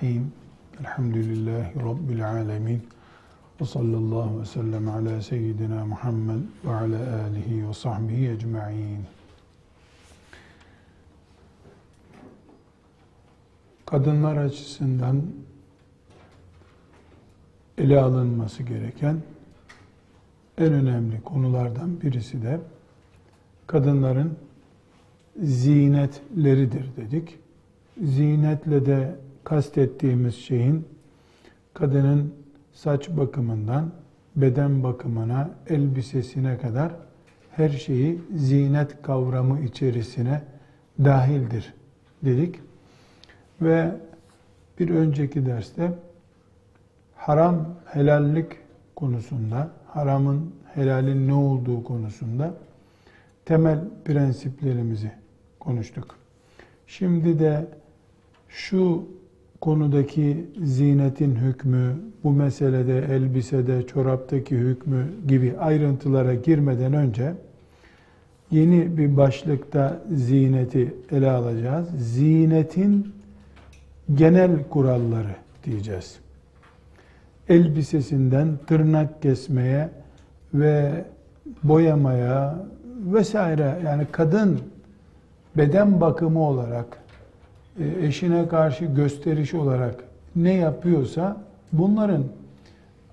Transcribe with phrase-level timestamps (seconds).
[0.00, 0.32] Bismillahirrahmanirrahim.
[0.80, 2.82] Elhamdülillahi Rabbil alemin.
[3.60, 9.04] Ve sallallahu ve sellem ala seyyidina Muhammed ve ala alihi ve sahbihi ecma'in.
[13.86, 15.22] Kadınlar açısından
[17.78, 19.16] ele alınması gereken
[20.58, 22.60] en önemli konulardan birisi de
[23.66, 24.36] kadınların
[25.42, 27.38] zinetleridir dedik.
[28.02, 30.88] Zinetle de kastettiğimiz şeyin
[31.74, 32.34] kadının
[32.72, 33.92] saç bakımından
[34.36, 36.92] beden bakımına, elbisesine kadar
[37.50, 40.42] her şeyi zinet kavramı içerisine
[41.04, 41.74] dahildir
[42.24, 42.60] dedik.
[43.62, 43.90] Ve
[44.78, 45.92] bir önceki derste
[47.14, 48.52] haram helallik
[48.96, 52.54] konusunda, haramın helalin ne olduğu konusunda
[53.44, 55.12] temel prensiplerimizi
[55.60, 56.16] konuştuk.
[56.86, 57.66] Şimdi de
[58.48, 59.04] şu
[59.60, 67.32] konudaki zinetin hükmü, bu meselede elbisede, çoraptaki hükmü gibi ayrıntılara girmeden önce
[68.50, 71.88] yeni bir başlıkta zineti ele alacağız.
[71.98, 73.12] Zinetin
[74.14, 76.18] genel kuralları diyeceğiz.
[77.48, 79.88] Elbisesinden tırnak kesmeye
[80.54, 81.04] ve
[81.62, 82.66] boyamaya
[83.12, 84.60] vesaire yani kadın
[85.56, 87.00] beden bakımı olarak
[87.84, 90.04] eşine karşı gösteriş olarak
[90.36, 91.36] ne yapıyorsa
[91.72, 92.24] bunların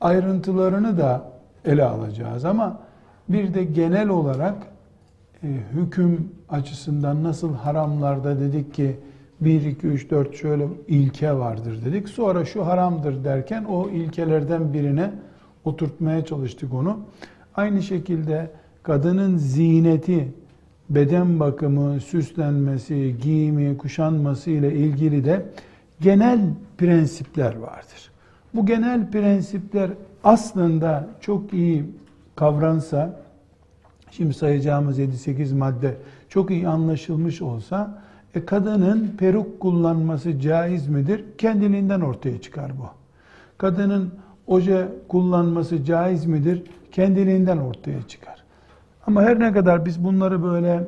[0.01, 1.31] ayrıntılarını da
[1.65, 2.79] ele alacağız ama
[3.29, 4.55] bir de genel olarak
[5.43, 8.95] e, hüküm açısından nasıl haramlarda dedik ki
[9.41, 12.09] 1, 2, 3, 4 şöyle ilke vardır dedik.
[12.09, 15.11] Sonra şu haramdır derken o ilkelerden birine
[15.65, 16.99] oturtmaya çalıştık onu.
[17.55, 18.51] Aynı şekilde
[18.83, 20.33] kadının zineti,
[20.89, 25.45] beden bakımı, süslenmesi, giyimi, kuşanması ile ilgili de
[26.01, 26.39] genel
[26.77, 28.11] prensipler vardır.
[28.53, 29.91] Bu genel prensipler
[30.23, 31.85] aslında çok iyi
[32.35, 33.19] kavransa,
[34.11, 35.97] şimdi sayacağımız 7-8 madde
[36.29, 38.01] çok iyi anlaşılmış olsa,
[38.35, 41.23] e, kadının peruk kullanması caiz midir?
[41.37, 42.85] Kendiliğinden ortaya çıkar bu.
[43.57, 44.11] Kadının
[44.47, 46.63] oje kullanması caiz midir?
[46.91, 48.26] Kendiliğinden ortaya çıkar.
[49.07, 50.83] Ama her ne kadar biz bunları böyle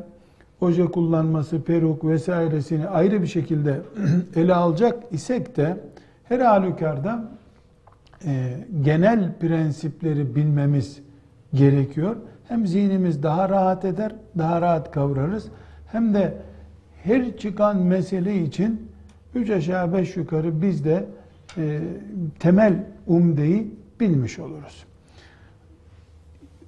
[0.61, 3.81] oje kullanması, peruk vesairesini ayrı bir şekilde
[4.35, 5.77] ele alacak isek de
[6.23, 7.31] her halükarda
[8.25, 10.99] e, genel prensipleri bilmemiz
[11.53, 12.15] gerekiyor.
[12.47, 15.47] Hem zihnimiz daha rahat eder, daha rahat kavrarız.
[15.91, 16.33] Hem de
[17.03, 18.89] her çıkan mesele için
[19.35, 21.05] üç aşağı beş yukarı biz de
[21.57, 21.79] e,
[22.39, 24.88] temel umdeyi bilmiş oluruz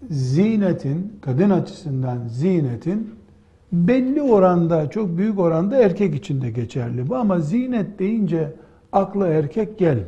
[0.09, 3.09] zinetin, kadın açısından zinetin
[3.71, 7.15] belli oranda, çok büyük oranda erkek için de geçerli bu.
[7.15, 8.53] Ama zinet deyince
[8.91, 10.07] akla erkek gelmiyor.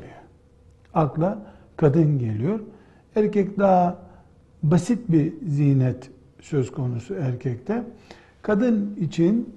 [0.93, 1.39] Akla
[1.77, 2.59] kadın geliyor.
[3.15, 3.97] Erkek daha
[4.63, 6.09] basit bir zinet
[6.41, 7.83] söz konusu erkekte.
[8.41, 9.49] Kadın için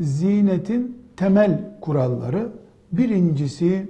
[0.00, 2.48] zinetin temel kuralları
[2.92, 3.88] birincisi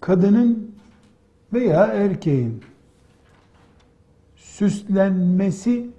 [0.00, 0.70] kadının
[1.52, 2.62] veya erkeğin
[4.56, 5.90] süslenmesi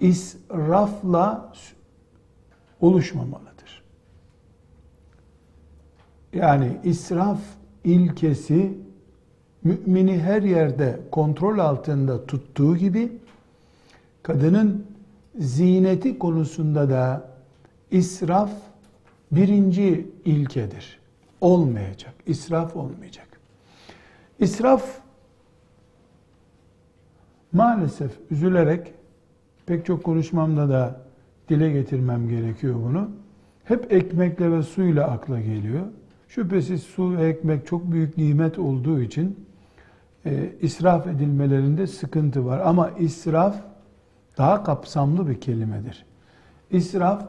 [0.00, 1.52] israfla
[2.80, 3.82] oluşmamalıdır.
[6.32, 7.38] Yani israf
[7.84, 8.78] ilkesi
[9.62, 13.12] mümini her yerde kontrol altında tuttuğu gibi
[14.22, 14.86] kadının
[15.38, 17.30] zineti konusunda da
[17.90, 18.52] israf
[19.32, 21.00] birinci ilkedir.
[21.40, 22.14] Olmayacak.
[22.26, 23.28] İsraf olmayacak.
[24.38, 25.03] İsraf
[27.54, 28.94] Maalesef üzülerek
[29.66, 31.00] pek çok konuşmamda da
[31.48, 33.10] dile getirmem gerekiyor bunu.
[33.64, 35.86] Hep ekmekle ve suyla akla geliyor.
[36.28, 39.46] Şüphesiz su ve ekmek çok büyük nimet olduğu için
[40.26, 42.60] e, israf edilmelerinde sıkıntı var.
[42.64, 43.56] Ama israf
[44.38, 46.06] daha kapsamlı bir kelimedir.
[46.70, 47.26] İsraf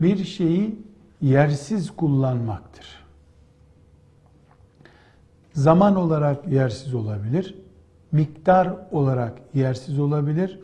[0.00, 0.78] bir şeyi
[1.20, 3.04] yersiz kullanmaktır.
[5.52, 7.54] Zaman olarak yersiz olabilir
[8.12, 10.60] miktar olarak yersiz olabilir.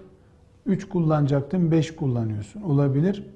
[0.66, 2.62] 3 kullanacaktın 5 kullanıyorsun.
[2.62, 3.26] Olabilir.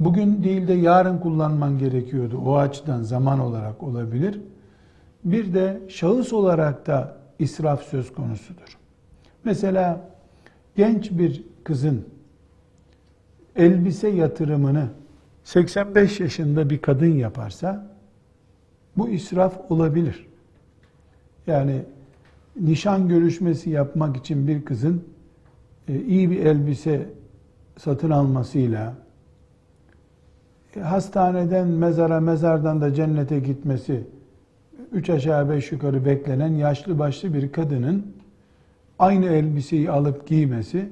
[0.00, 2.38] Bugün değil de yarın kullanman gerekiyordu.
[2.46, 4.40] O açıdan zaman olarak olabilir.
[5.24, 8.78] Bir de şahıs olarak da israf söz konusudur.
[9.44, 10.00] Mesela
[10.76, 12.04] genç bir kızın
[13.56, 14.88] elbise yatırımını
[15.44, 17.86] 85 yaşında bir kadın yaparsa
[18.96, 20.26] bu israf olabilir.
[21.46, 21.82] Yani
[22.56, 25.04] nişan görüşmesi yapmak için bir kızın
[25.88, 27.08] e, iyi bir elbise
[27.76, 28.94] satın almasıyla
[30.76, 34.04] e, hastaneden mezara, mezardan da cennete gitmesi,
[34.92, 38.06] üç aşağı beş yukarı beklenen yaşlı başlı bir kadının
[38.98, 40.88] aynı elbiseyi alıp giymesi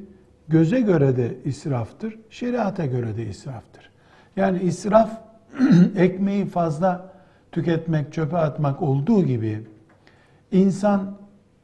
[0.49, 3.91] göze göre de israftır, şeriata göre de israftır.
[4.37, 5.11] Yani israf
[5.97, 7.13] ekmeği fazla
[7.53, 9.61] tüketmek, çöpe atmak olduğu gibi
[10.53, 11.18] insan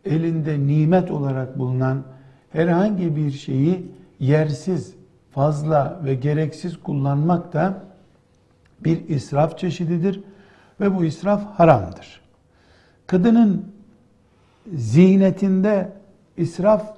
[0.05, 2.03] elinde nimet olarak bulunan
[2.51, 3.87] herhangi bir şeyi
[4.21, 4.95] yersiz,
[5.31, 7.85] fazla ve gereksiz kullanmak da
[8.81, 10.21] bir israf çeşididir
[10.81, 12.21] ve bu israf haramdır.
[13.07, 13.73] Kadının
[14.75, 15.93] ziynetinde
[16.37, 16.97] israf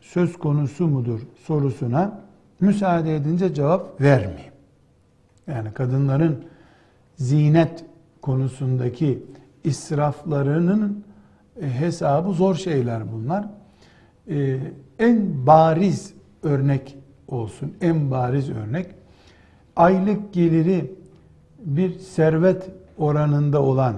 [0.00, 2.20] söz konusu mudur sorusuna
[2.60, 4.52] müsaade edince cevap vermeyeyim.
[5.46, 6.44] Yani kadınların
[7.16, 7.84] zinet
[8.22, 9.22] konusundaki
[9.64, 11.04] israflarının
[11.60, 13.46] hesabı zor şeyler bunlar.
[14.30, 14.58] Ee,
[14.98, 16.96] en bariz örnek
[17.28, 18.86] olsun, en bariz örnek
[19.76, 20.92] aylık geliri
[21.64, 23.96] bir servet oranında olan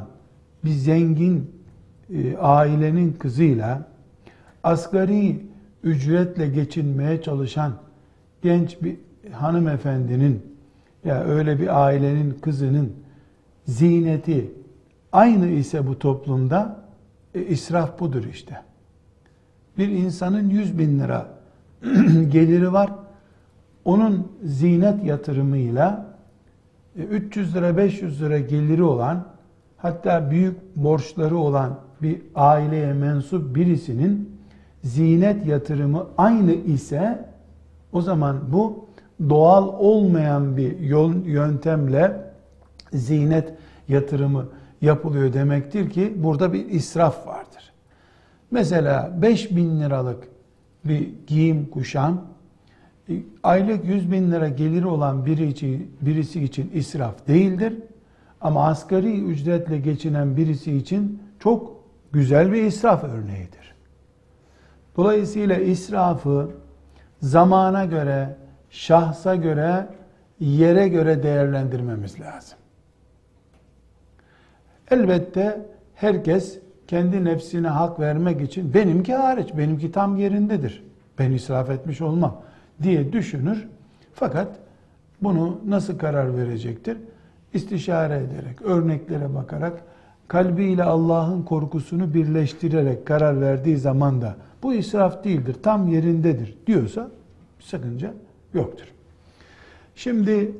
[0.65, 1.51] bir zengin
[2.15, 3.89] e, ailenin kızıyla
[4.63, 5.41] asgari
[5.83, 7.73] ücretle geçinmeye çalışan
[8.43, 8.97] genç bir
[9.33, 10.43] hanımefendinin
[11.05, 12.93] ya öyle bir ailenin kızının
[13.67, 14.53] ziyneti
[15.13, 16.80] aynı ise bu toplumda
[17.35, 18.63] e, israf budur işte.
[19.79, 21.29] Bir insanın 100 bin lira
[22.31, 22.91] geliri var.
[23.85, 26.07] Onun zinet yatırımıyla
[26.97, 29.25] 300 e, lira 500 lira geliri olan
[29.77, 34.41] hatta büyük borçları olan bir aileye mensup birisinin
[34.85, 37.25] zinet yatırımı aynı ise
[37.93, 38.89] o zaman bu
[39.29, 42.33] doğal olmayan bir yol, yöntemle
[42.93, 43.55] zinet
[43.89, 44.47] yatırımı
[44.81, 47.73] yapılıyor demektir ki burada bir israf vardır.
[48.51, 50.29] Mesela 5 bin liralık
[50.85, 52.25] bir giyim kuşam
[53.09, 53.13] e,
[53.43, 57.75] aylık 100 bin lira geliri olan biri için, birisi için israf değildir.
[58.41, 63.75] Ama asgari ücretle geçinen birisi için çok güzel bir israf örneğidir.
[64.97, 66.51] Dolayısıyla israfı
[67.21, 68.37] zamana göre,
[68.71, 69.87] şahsa göre,
[70.41, 72.59] yere göre değerlendirmemiz lazım.
[74.91, 76.59] Elbette herkes
[76.89, 80.85] kendi nefsine hak vermek için benimki hariç, benimki tam yerindedir.
[81.19, 82.43] Ben israf etmiş olmam
[82.83, 83.69] diye düşünür.
[84.15, 84.49] Fakat
[85.23, 86.99] bunu nasıl karar verecektir?
[87.55, 89.83] İstişare ederek, örneklere bakarak,
[90.29, 97.11] kalbiyle Allah'ın korkusunu birleştirerek karar verdiği zaman da bu israf değildir, tam yerindedir diyorsa
[97.61, 98.15] sakınca
[98.55, 98.87] yoktur.
[99.95, 100.53] Şimdi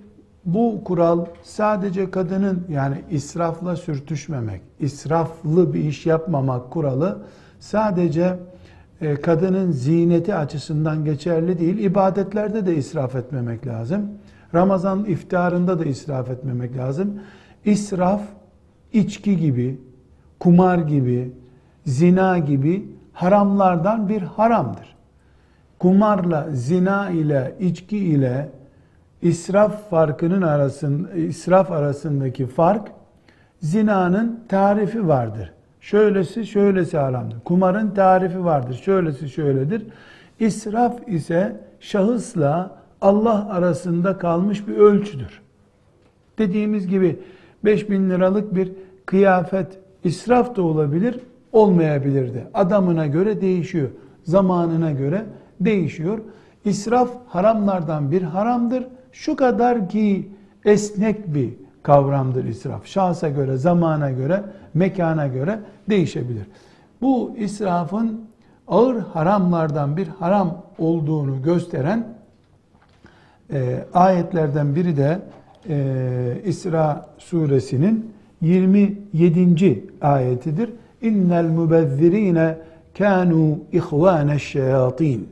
[0.45, 7.19] bu kural sadece kadının yani israfla sürtüşmemek, israflı bir iş yapmamak kuralı
[7.61, 8.37] sadece
[9.01, 11.79] e, kadının ziyneti açısından geçerli değil.
[11.79, 14.09] İbadetlerde de israf etmemek lazım.
[14.55, 17.21] Ramazan iftarında da israf etmemek lazım.
[17.65, 18.23] İsraf
[18.93, 19.81] içki gibi,
[20.39, 21.33] kumar gibi,
[21.87, 24.97] zina gibi haramlardan bir haramdır.
[25.79, 28.49] Kumarla, zina ile, içki ile
[29.23, 32.89] israf farkının arasında israf arasındaki fark
[33.61, 35.53] zinanın tarifi vardır.
[35.81, 37.41] Şöylesi şöylesi haramdır.
[37.45, 38.81] Kumarın tarifi vardır.
[38.85, 39.87] Şöylesi şöyledir.
[40.41, 45.41] İsraf ise şahısla Allah arasında kalmış bir ölçüdür.
[46.39, 47.21] Dediğimiz gibi
[47.65, 48.73] 5000 liralık bir
[49.07, 49.67] kıyafet
[50.05, 51.21] israf da olabilir,
[51.53, 52.47] olmayabilir de.
[52.55, 53.89] Adamına göre değişiyor.
[54.23, 55.25] Zamanına göre
[55.61, 56.19] değişiyor.
[56.65, 58.87] İsraf haramlardan bir haramdır.
[59.13, 60.29] Şu kadar ki
[60.65, 61.51] esnek bir
[61.83, 62.87] kavramdır israf.
[62.87, 64.43] Şahsa göre, zamana göre,
[64.75, 66.47] mekana göre değişebilir.
[67.01, 68.21] Bu israfın
[68.69, 72.07] ağır haramlardan bir haram olduğunu gösteren
[73.53, 75.19] e, ayetlerden biri de
[75.69, 79.85] e, İsra suresinin 27.
[80.01, 80.71] ayetidir.
[81.03, 82.59] İnnel mubezzirine
[82.99, 85.29] kanu ihvaneş şeyatin.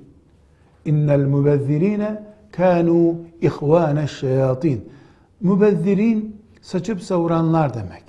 [0.84, 2.22] İnnel mubezzirine
[2.58, 4.92] kanu ihvaneş şeyatin.
[5.40, 8.04] Mübezzirin saçıp savuranlar demek.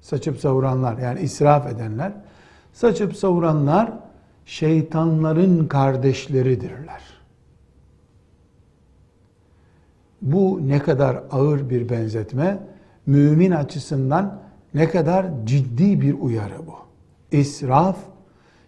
[0.00, 2.12] Saçıp savuranlar yani israf edenler.
[2.72, 3.92] Saçıp savuranlar
[4.46, 7.02] şeytanların kardeşleridirler.
[10.22, 12.58] Bu ne kadar ağır bir benzetme,
[13.06, 14.40] mümin açısından
[14.74, 16.74] ne kadar ciddi bir uyarı bu.
[17.36, 17.96] İsraf,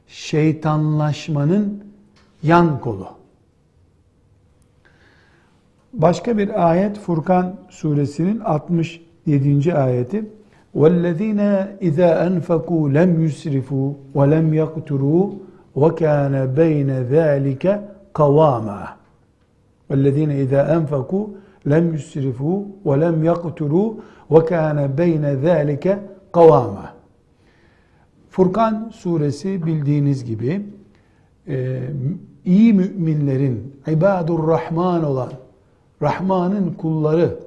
[0.07, 1.85] şeytanlaşmanın
[2.43, 3.24] yan kolu.
[5.94, 9.76] Başka bir ayet Furkan suresinin 67.
[9.76, 10.26] ayeti.
[10.76, 11.42] وَالَّذ۪ينَ
[11.82, 15.26] اِذَا أَنْفَقُوا لَمْ يُسْرِفُوا وَلَمْ يَقْتُرُوا
[15.82, 17.66] وَكَانَ بَيْنَ ذَٰلِكَ
[18.20, 18.82] قَوَامًا
[19.90, 21.26] وَالَّذ۪ينَ اِذَا أَنْفَقُوا
[21.68, 23.98] lem yusrifu ve lem yakturu
[24.32, 26.00] ve kana beyne zalike
[26.32, 26.94] kavama.
[28.30, 30.62] Furkan suresi bildiğiniz gibi
[31.48, 31.80] e,
[32.46, 35.32] iyi müminlerin ibadur rahman olan
[36.05, 37.39] Rahman'ın kulları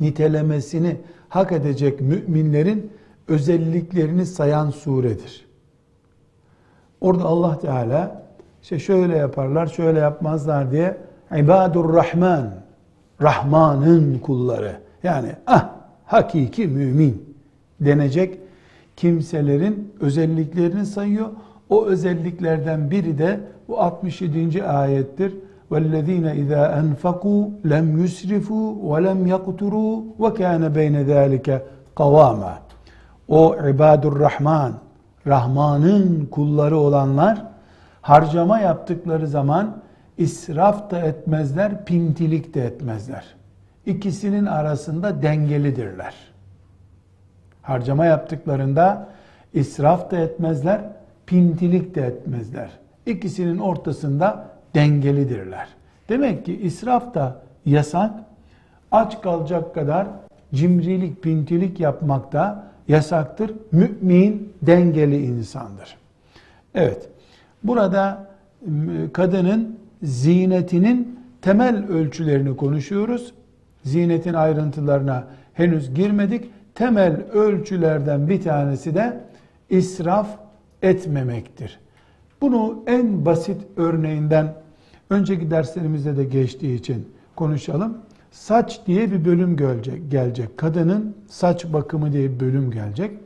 [0.00, 0.96] nitelemesini
[1.28, 2.92] hak edecek müminlerin
[3.28, 5.46] özelliklerini sayan suredir.
[7.00, 8.22] Orada Allah Teala
[8.62, 10.96] işte şöyle yaparlar, şöyle yapmazlar diye
[11.36, 12.54] ibadur rahman,
[13.22, 15.70] Rahman'ın kulları yani ah
[16.04, 17.36] hakiki mümin
[17.80, 18.38] denecek
[18.96, 21.28] kimselerin özelliklerini sayıyor.
[21.68, 24.64] O özelliklerden biri de bu 67.
[24.64, 25.34] ayettir.
[25.71, 27.41] وَالَّذ۪ينَ اِذَا اَنْفَقُوا
[27.73, 31.47] لَمْ يُسْرِفُوا وَلَمْ يَقْتُرُوا وَكَانَ بَيْنَ ذَٰلِكَ
[31.95, 32.53] قَوَامًا
[33.27, 34.73] O ibadur rahman,
[35.27, 37.43] Rahman'ın kulları olanlar
[38.01, 39.77] harcama yaptıkları zaman
[40.17, 43.25] israf da etmezler, pintilik de etmezler.
[43.85, 46.15] İkisinin arasında dengelidirler.
[47.61, 49.07] Harcama yaptıklarında
[49.53, 50.81] israf da etmezler,
[51.25, 52.69] pintilik de etmezler.
[53.05, 55.68] İkisinin ortasında dengelidirler.
[56.08, 58.10] Demek ki israf da yasak,
[58.92, 60.06] aç kalacak kadar
[60.54, 63.52] cimrilik, pintilik yapmak da yasaktır.
[63.72, 65.96] Mümin dengeli insandır.
[66.74, 67.08] Evet,
[67.64, 68.26] burada
[69.12, 73.34] kadının zinetinin temel ölçülerini konuşuyoruz.
[73.84, 75.24] Zinetin ayrıntılarına
[75.54, 76.50] henüz girmedik.
[76.74, 79.20] Temel ölçülerden bir tanesi de
[79.70, 80.28] israf
[80.82, 81.78] etmemektir.
[82.40, 84.54] Bunu en basit örneğinden
[85.12, 87.98] önceki derslerimizde de geçtiği için konuşalım.
[88.30, 89.56] Saç diye bir bölüm
[90.10, 90.58] gelecek.
[90.58, 93.18] Kadının saç bakımı diye bir bölüm gelecek.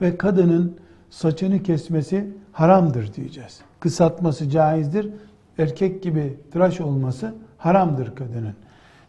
[0.00, 0.76] Ve kadının
[1.10, 3.60] saçını kesmesi haramdır diyeceğiz.
[3.80, 5.08] Kısaltması caizdir.
[5.58, 8.54] Erkek gibi tıraş olması haramdır kadının.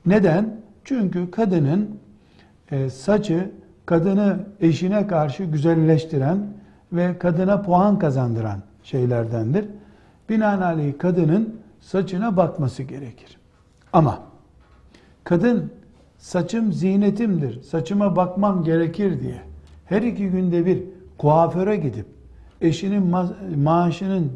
[0.05, 0.61] Neden?
[0.83, 1.99] Çünkü kadının
[2.71, 3.51] e, saçı
[3.85, 6.37] kadını eşine karşı güzelleştiren
[6.93, 9.65] ve kadına puan kazandıran şeylerdendir.
[10.31, 13.37] Binaenaleyh kadının saçına bakması gerekir.
[13.93, 14.19] Ama
[15.23, 15.71] kadın
[16.17, 19.41] saçım zinetimdir, saçıma bakmam gerekir diye
[19.85, 20.83] her iki günde bir
[21.17, 22.05] kuaföre gidip
[22.61, 24.31] eşinin ma maaşının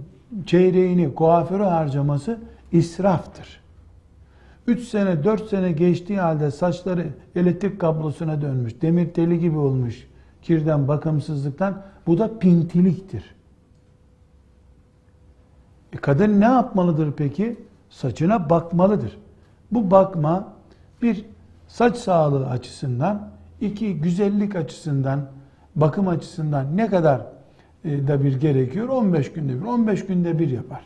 [0.46, 2.40] çeyreğini kuaföre harcaması
[2.72, 3.62] israftır.
[4.68, 10.08] 3 sene 4 sene geçtiği halde saçları elektrik kablosuna dönmüş, demir teli gibi olmuş
[10.42, 13.36] kirden, bakımsızlıktan bu da pintiliktir.
[15.96, 17.56] E kadın ne yapmalıdır peki?
[17.90, 19.18] Saçına bakmalıdır.
[19.72, 20.48] Bu bakma
[21.02, 21.26] bir
[21.68, 23.30] saç sağlığı açısından,
[23.62, 25.22] iki güzellik açısından,
[25.76, 27.22] bakım açısından ne kadar
[27.86, 28.88] e, da bir gerekiyor?
[28.88, 29.66] 15 günde bir.
[29.66, 30.82] 15 günde bir yapar.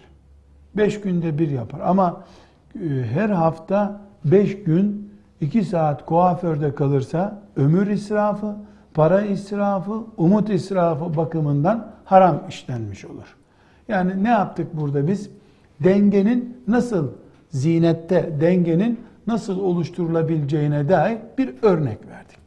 [0.78, 1.80] 5 günde bir yapar.
[1.80, 2.24] Ama
[2.75, 8.56] e, her hafta 5 gün 2 saat kuaförde kalırsa ömür israfı,
[8.94, 13.38] para israfı, umut israfı bakımından haram işlenmiş olur.
[13.89, 15.29] Yani ne yaptık burada biz?
[15.84, 17.08] Dengenin nasıl
[17.50, 22.38] zinette dengenin nasıl oluşturulabileceğine dair bir örnek verdik.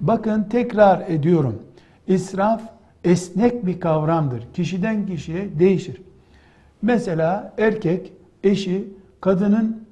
[0.00, 1.62] Bakın tekrar ediyorum.
[2.06, 2.62] İsraf
[3.04, 4.42] esnek bir kavramdır.
[4.54, 6.02] Kişiden kişiye değişir.
[6.82, 8.12] Mesela erkek
[8.44, 8.88] eşi
[9.20, 9.84] kadının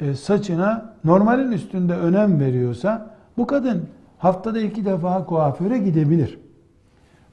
[0.00, 3.88] e, saçına normalin üstünde önem veriyorsa bu kadın
[4.18, 6.38] haftada iki defa kuaföre gidebilir.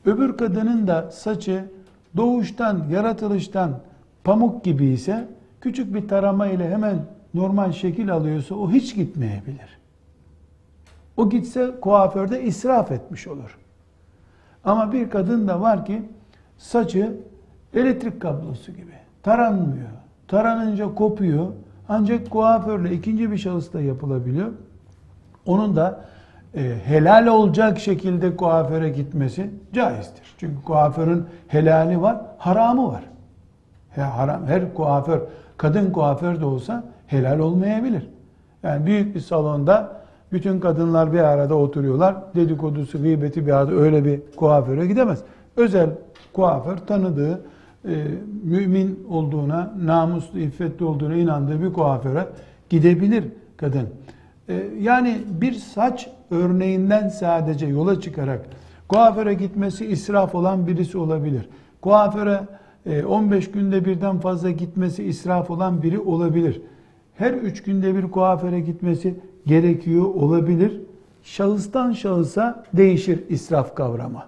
[0.06, 1.66] Öbür kadının da saçı
[2.18, 3.80] doğuştan, yaratılıştan
[4.24, 5.28] pamuk gibi ise
[5.62, 9.80] küçük bir tarama ile hemen normal şekil alıyorsa o hiç gitmeyebilir.
[11.18, 13.58] O gitse kuaförde israf etmiş olur.
[14.64, 16.02] Ama bir kadın da var ki
[16.58, 17.18] saçı
[17.74, 18.94] elektrik kablosu gibi
[19.24, 19.90] taranmıyor.
[20.28, 21.48] Taranınca kopuyor.
[21.90, 24.52] Ancak kuaförle ikinci bir şahısla yapılabiliyor.
[25.46, 26.06] Onun da
[26.56, 30.24] e, helal olacak şekilde kuaföre gitmesi caizdir.
[30.38, 33.04] Çünkü kuaförün helali var, haramı var.
[33.90, 35.22] Her, haram, her kuaför,
[35.58, 38.08] kadın kuaför de olsa helal olmayabilir.
[38.64, 39.92] Yani büyük bir salonda
[40.32, 42.16] bütün kadınlar bir arada oturuyorlar.
[42.36, 45.20] Dedikodusu, gıybeti bir arada öyle bir kuaföre gidemez.
[45.58, 45.90] Özel
[46.34, 47.42] kuaför tanıdığı,
[47.86, 47.96] e,
[48.44, 52.28] mümin olduğuna, namuslu, iffetli olduğuna inandığı bir kuaföre
[52.70, 53.24] gidebilir
[53.58, 53.90] kadın.
[54.49, 58.47] E, yani bir saç örneğinden sadece yola çıkarak
[58.89, 61.49] kuaföre gitmesi israf olan birisi olabilir.
[61.81, 62.41] Kuaföre
[63.09, 66.63] 15 e, günde birden fazla gitmesi israf olan biri olabilir.
[67.15, 69.15] Her üç günde bir kuaföre gitmesi
[69.47, 70.81] gerekiyor olabilir.
[71.23, 74.23] Şahıstan şahısa değişir israf kavramı.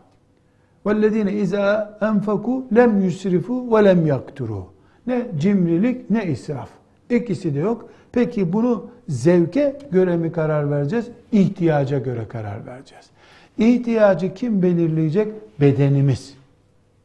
[0.87, 4.67] وَالَّذ۪ينَ اِذَا اَنْفَكُوا lem yusrifu ve lem yakturu.
[5.07, 6.69] Ne cimrilik ne israf.
[7.11, 7.89] İkisi de yok.
[8.13, 11.06] Peki bunu zevke göre mi karar vereceğiz?
[11.32, 13.06] İhtiyaca göre karar vereceğiz.
[13.58, 15.34] İhtiyacı kim belirleyecek?
[15.62, 16.34] Bedenimiz.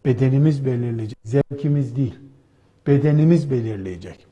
[0.05, 1.19] Bedenimiz belirleyecek.
[1.25, 2.15] Zevkimiz değil.
[2.87, 4.27] Bedenimiz belirleyecek.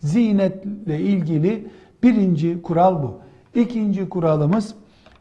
[0.00, 1.66] Zinetle ilgili
[2.02, 3.18] birinci kural bu.
[3.54, 4.74] İkinci kuralımız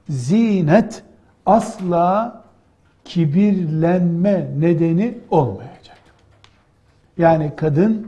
[0.10, 1.04] zinet
[1.46, 2.44] asla
[3.06, 5.98] kibirlenme nedeni olmayacak.
[7.18, 8.08] Yani kadın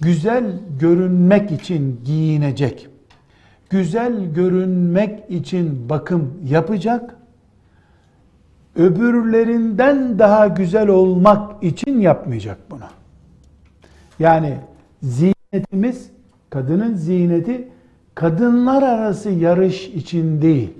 [0.00, 0.44] güzel
[0.80, 2.88] görünmek için giyinecek.
[3.70, 7.16] Güzel görünmek için bakım yapacak.
[8.76, 12.84] Öbürlerinden daha güzel olmak için yapmayacak bunu.
[14.18, 14.54] Yani
[15.02, 16.10] ziynetimiz,
[16.50, 17.68] kadının ziyneti
[18.14, 20.70] kadınlar arası yarış için değil,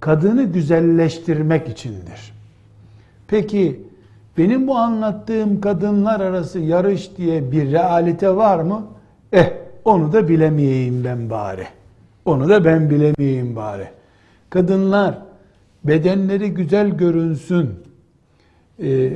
[0.00, 2.34] kadını güzelleştirmek içindir.
[3.28, 3.80] Peki
[4.38, 8.86] benim bu anlattığım kadınlar arası yarış diye bir realite var mı?
[9.32, 9.52] Eh
[9.84, 11.66] onu da bilemeyeyim ben bari.
[12.24, 13.88] Onu da ben bilemeyeyim bari.
[14.50, 15.18] Kadınlar
[15.84, 17.70] bedenleri güzel görünsün.
[18.82, 19.12] Ee,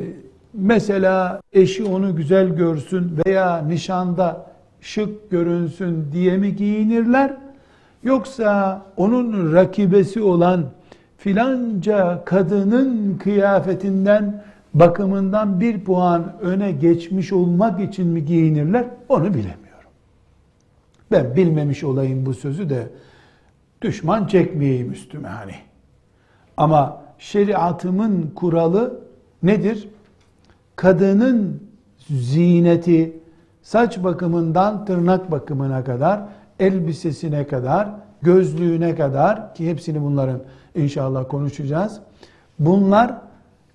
[0.55, 4.47] mesela eşi onu güzel görsün veya nişanda
[4.81, 7.37] şık görünsün diye mi giyinirler?
[8.03, 10.65] Yoksa onun rakibesi olan
[11.19, 18.85] filanca kadının kıyafetinden bakımından bir puan öne geçmiş olmak için mi giyinirler?
[19.09, 19.68] Onu bilemiyorum.
[21.11, 22.87] Ben bilmemiş olayım bu sözü de
[23.83, 25.55] düşman çekmeyeyim üstüme hani.
[26.57, 29.01] Ama şeriatımın kuralı
[29.43, 29.89] nedir?
[30.77, 31.63] Kadının
[32.11, 33.21] zineti
[33.63, 36.21] saç bakımından tırnak bakımına kadar,
[36.61, 37.89] elbisesine kadar,
[38.23, 40.41] gözlüğüne kadar ki hepsini bunların
[40.75, 42.01] inşallah konuşacağız.
[42.59, 43.15] Bunlar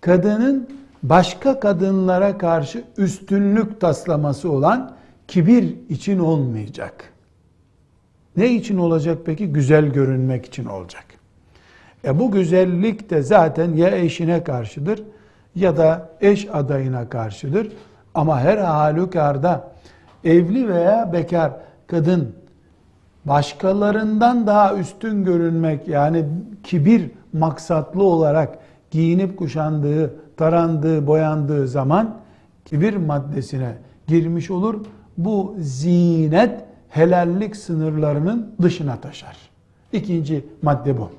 [0.02, 0.70] kadının
[1.04, 4.92] başka kadınlara karşı üstünlük taslaması olan
[5.28, 7.13] kibir için olmayacak.
[8.38, 9.48] Ne için olacak peki?
[9.48, 11.06] Güzel görünmek için olacak.
[12.06, 15.04] E bu güzellik de zaten ya eşine karşıdır
[15.56, 17.72] ya da eş adayına karşıdır.
[18.14, 19.72] Ama her halükarda
[20.24, 21.52] evli veya bekar
[21.88, 22.36] kadın
[23.26, 26.26] başkalarından daha üstün görünmek yani
[26.64, 28.58] kibir maksatlı olarak
[28.92, 32.16] giyinip kuşandığı, tarandığı, boyandığı zaman
[32.66, 33.76] kibir maddesine
[34.08, 34.86] girmiş olur.
[35.18, 39.38] Bu zinet helallik sınırlarının dışına taşar.
[39.94, 41.10] İkinci madde bu.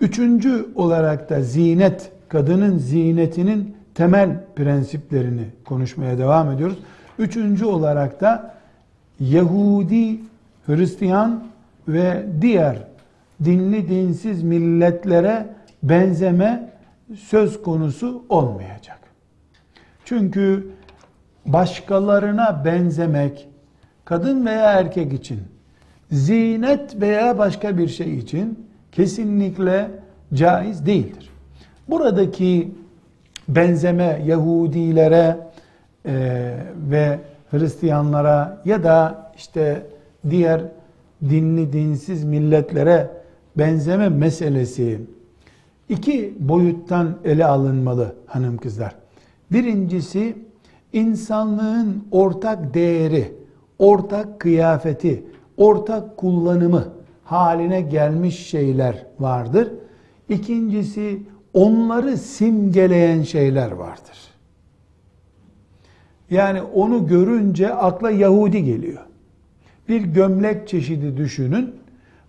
[0.00, 6.78] Üçüncü olarak da zinet, kadının zinetinin temel prensiplerini konuşmaya devam ediyoruz.
[7.18, 8.54] Üçüncü olarak da
[9.20, 10.20] Yahudi,
[10.66, 11.44] Hristiyan
[11.88, 12.76] ve diğer
[13.44, 15.46] dinli dinsiz milletlere
[15.82, 16.70] benzeme
[17.16, 18.98] söz konusu olmayacak.
[20.04, 20.70] Çünkü
[21.46, 23.48] başkalarına benzemek
[24.08, 25.40] kadın veya erkek için
[26.10, 29.90] zinet veya başka bir şey için kesinlikle
[30.34, 31.30] caiz değildir.
[31.88, 32.72] Buradaki
[33.48, 35.36] benzeme Yahudilere
[36.06, 36.14] e,
[36.90, 37.18] ve
[37.50, 39.86] Hristiyanlara ya da işte
[40.30, 40.60] diğer
[41.22, 43.10] dinli dinsiz milletlere
[43.58, 45.00] benzeme meselesi
[45.88, 48.94] iki boyuttan ele alınmalı hanım kızlar.
[49.52, 50.36] Birincisi
[50.92, 53.38] insanlığın ortak değeri,
[53.78, 55.24] ortak kıyafeti,
[55.56, 56.88] ortak kullanımı
[57.24, 59.72] haline gelmiş şeyler vardır.
[60.28, 61.22] İkincisi
[61.54, 64.18] onları simgeleyen şeyler vardır.
[66.30, 69.02] Yani onu görünce akla Yahudi geliyor.
[69.88, 71.74] Bir gömlek çeşidi düşünün.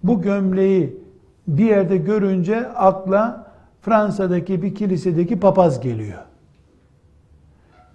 [0.03, 0.97] Bu gömleği
[1.47, 6.19] bir yerde görünce akla Fransa'daki bir kilisedeki papaz geliyor.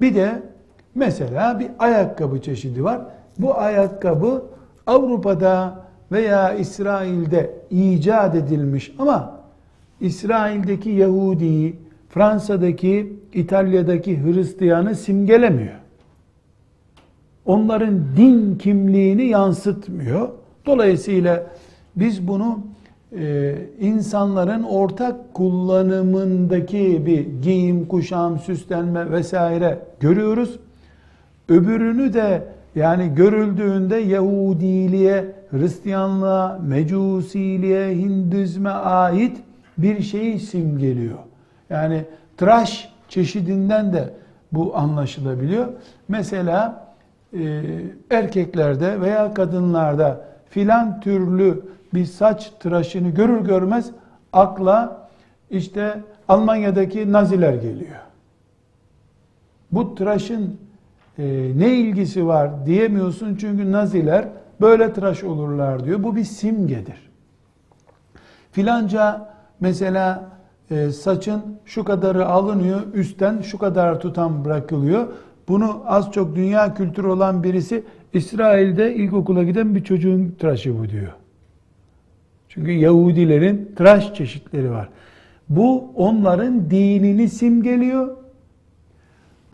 [0.00, 0.42] Bir de
[0.94, 3.00] mesela bir ayakkabı çeşidi var.
[3.38, 4.42] Bu ayakkabı
[4.86, 9.40] Avrupa'da veya İsrail'de icat edilmiş ama
[10.00, 11.76] İsrail'deki Yahudi'yi,
[12.08, 15.74] Fransa'daki, İtalya'daki Hristiyanı simgelemiyor.
[17.46, 20.28] Onların din kimliğini yansıtmıyor.
[20.66, 21.46] Dolayısıyla
[21.96, 22.58] biz bunu
[23.18, 30.58] e, insanların ortak kullanımındaki bir giyim, kuşam, süslenme vesaire görüyoruz.
[31.48, 32.42] Öbürünü de
[32.74, 39.36] yani görüldüğünde Yahudiliğe, Hristiyanlığa, Mecusiliğe, Hindizme ait
[39.78, 41.18] bir şeyi simgeliyor.
[41.70, 42.04] Yani
[42.36, 44.14] tıraş çeşidinden de
[44.52, 45.66] bu anlaşılabiliyor.
[46.08, 46.86] Mesela
[47.32, 47.62] e,
[48.10, 51.62] erkeklerde veya kadınlarda filan türlü
[51.94, 53.90] bir saç tıraşını görür görmez
[54.32, 55.08] akla
[55.50, 58.00] işte Almanya'daki Naziler geliyor.
[59.72, 60.58] Bu tıraşın
[61.18, 64.28] ne ilgisi var diyemiyorsun çünkü Naziler
[64.60, 66.02] böyle tıraş olurlar diyor.
[66.02, 67.10] Bu bir simgedir.
[68.52, 70.30] Filanca mesela
[70.70, 75.08] e, saçın şu kadarı alınıyor, üstten şu kadar tutan bırakılıyor.
[75.48, 81.12] Bunu az çok dünya kültürü olan birisi İsrail'de ilkokula giden bir çocuğun tıraşı bu diyor.
[82.48, 84.88] Çünkü Yahudilerin tıraş çeşitleri var.
[85.48, 88.16] Bu onların dinini simgeliyor.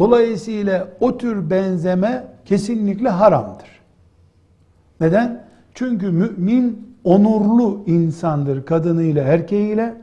[0.00, 3.68] Dolayısıyla o tür benzeme kesinlikle haramdır.
[5.00, 5.44] Neden?
[5.74, 9.94] Çünkü mümin onurlu insandır kadınıyla erkeğiyle.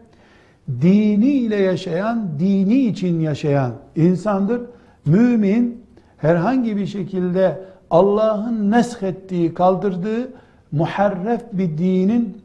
[0.82, 4.62] Diniyle yaşayan, dini için yaşayan insandır.
[5.06, 5.82] Mümin
[6.18, 10.30] herhangi bir şekilde Allah'ın neshettiği, kaldırdığı
[10.72, 12.38] muharref bir dinin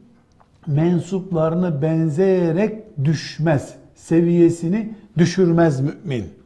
[0.67, 3.73] mensuplarını benzeyerek düşmez.
[3.95, 6.42] Seviyesini düşürmez mümin.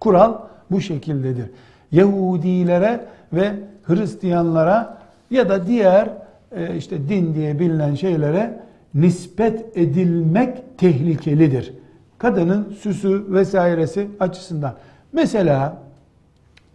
[0.00, 0.34] Kural
[0.70, 1.50] bu şekildedir.
[1.92, 4.98] Yahudilere ve Hristiyanlara
[5.30, 6.08] ya da diğer
[6.52, 8.60] e, işte din diye bilinen şeylere
[8.94, 11.74] nispet edilmek tehlikelidir.
[12.18, 14.74] Kadının süsü vesairesi açısından.
[15.12, 15.76] Mesela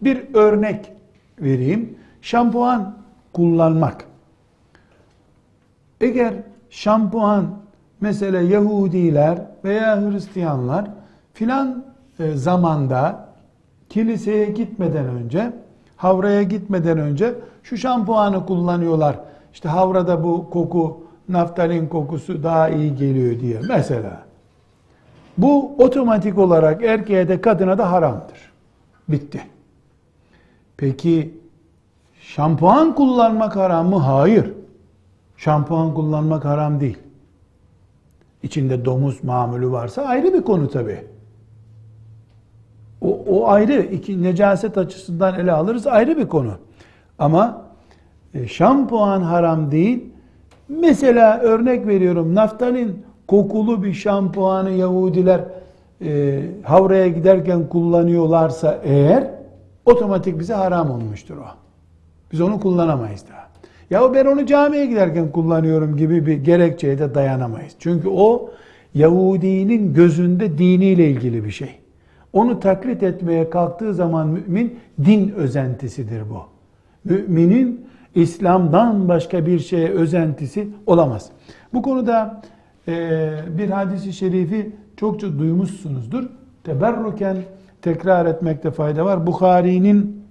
[0.01, 0.91] bir örnek
[1.39, 1.97] vereyim.
[2.21, 2.97] Şampuan
[3.33, 4.05] kullanmak.
[6.01, 6.33] Eğer
[6.69, 7.45] şampuan
[8.01, 10.85] mesela Yahudiler veya Hristiyanlar
[11.33, 11.92] filan
[12.35, 13.29] zamanda
[13.89, 15.53] kiliseye gitmeden önce,
[15.97, 19.19] havraya gitmeden önce şu şampuanı kullanıyorlar.
[19.53, 24.23] İşte havrada bu koku, naftalin kokusu daha iyi geliyor diye mesela.
[25.37, 28.51] Bu otomatik olarak erkeğe de kadına da haramdır.
[29.09, 29.41] Bitti.
[30.77, 31.37] Peki
[32.21, 33.97] şampuan kullanmak haram mı?
[33.97, 34.53] Hayır.
[35.37, 36.97] Şampuan kullanmak haram değil.
[38.43, 41.12] İçinde domuz mamülü varsa ayrı bir konu tabi.
[43.03, 43.81] O, o ayrı.
[43.81, 46.51] iki necaset açısından ele alırız ayrı bir konu.
[47.19, 47.61] Ama
[48.33, 50.03] e, şampuan haram değil.
[50.69, 55.41] Mesela örnek veriyorum naftalin kokulu bir şampuanı Yahudiler
[56.01, 59.27] e, havraya giderken kullanıyorlarsa eğer
[59.85, 61.45] otomatik bize haram olmuştur o.
[62.31, 63.43] Biz onu kullanamayız daha.
[63.89, 67.73] Ya ben onu camiye giderken kullanıyorum gibi bir gerekçeye de dayanamayız.
[67.79, 68.49] Çünkü o
[68.93, 71.82] Yahudinin gözünde diniyle ilgili bir şey.
[72.33, 76.41] Onu taklit etmeye kalktığı zaman mümin din özentisidir bu.
[77.05, 81.29] Müminin İslam'dan başka bir şeye özentisi olamaz.
[81.73, 82.41] Bu konuda
[82.87, 83.19] e,
[83.57, 86.23] bir hadisi şerifi çokça duymuşsunuzdur.
[86.63, 87.37] Teberruken
[87.81, 89.27] tekrar etmekte fayda var.
[89.27, 90.23] Bukhari'nin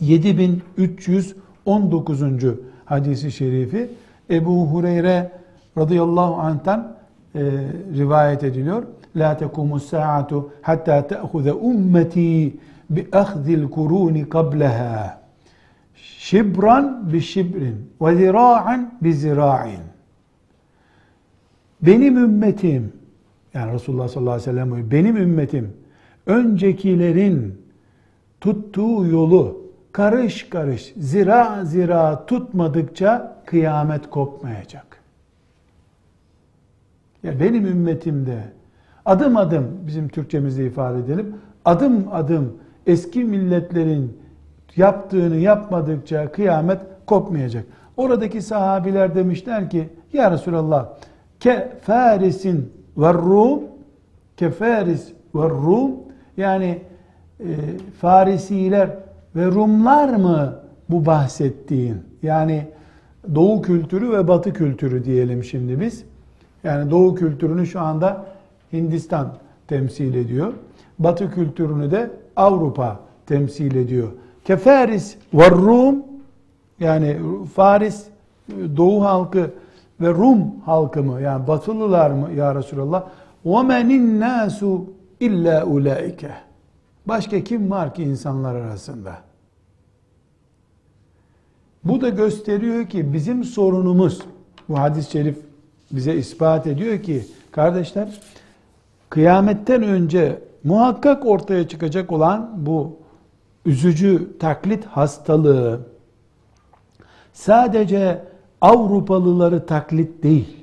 [0.00, 2.22] 7319.
[2.84, 3.90] hadisi şerifi
[4.30, 5.32] Ebu Hureyre
[5.78, 6.96] radıyallahu anh'tan
[7.34, 7.40] e,
[7.96, 8.82] rivayet ediliyor.
[9.16, 12.56] La tekumu saatu hatta te'huze ummeti
[12.90, 15.20] bi ahdil kuruni qablaha
[15.94, 19.80] şibran bi şibrin ve zira'an bi zira'in
[21.82, 22.92] benim ümmetim
[23.54, 25.72] yani Resulullah sallallahu aleyhi ve sellem benim ümmetim
[26.26, 27.62] öncekilerin
[28.40, 35.02] tuttuğu yolu karış karış zira zira tutmadıkça kıyamet kopmayacak.
[37.22, 38.38] Ya benim ümmetimde
[39.06, 42.52] adım adım bizim Türkçemizde ifade edelim adım adım
[42.86, 44.18] eski milletlerin
[44.76, 47.64] yaptığını yapmadıkça kıyamet kopmayacak.
[47.96, 50.88] Oradaki sahabiler demişler ki ya Resulallah
[51.40, 53.60] ke farisin ve rum
[54.36, 55.92] ke faris ve rum
[56.36, 56.80] yani
[57.40, 57.46] e,
[58.00, 58.90] Farisiler
[59.36, 60.54] ve Rumlar mı
[60.88, 61.96] bu bahsettiğin?
[62.22, 62.66] Yani
[63.34, 66.04] Doğu kültürü ve Batı kültürü diyelim şimdi biz.
[66.64, 68.24] Yani Doğu kültürünü şu anda
[68.75, 69.33] Hindistan
[69.67, 70.53] temsil ediyor.
[70.99, 74.11] Batı kültürünü de Avrupa temsil ediyor.
[74.45, 76.03] Kefaris ve Rum
[76.79, 77.17] yani
[77.55, 78.05] Faris
[78.77, 79.51] Doğu halkı
[80.01, 83.03] ve Rum halkı mı yani Batılılar mı ya Resulallah?
[83.45, 84.81] وَمَنِ النَّاسُ
[85.19, 86.31] illa ulaike.
[87.05, 89.17] Başka kim var ki insanlar arasında?
[91.83, 94.21] Bu da gösteriyor ki bizim sorunumuz,
[94.69, 95.37] bu hadis-i şerif
[95.91, 98.21] bize ispat ediyor ki, kardeşler,
[99.10, 102.96] kıyametten önce muhakkak ortaya çıkacak olan bu
[103.66, 105.80] üzücü taklit hastalığı,
[107.32, 108.22] sadece
[108.60, 110.56] Avrupalıları taklit değil.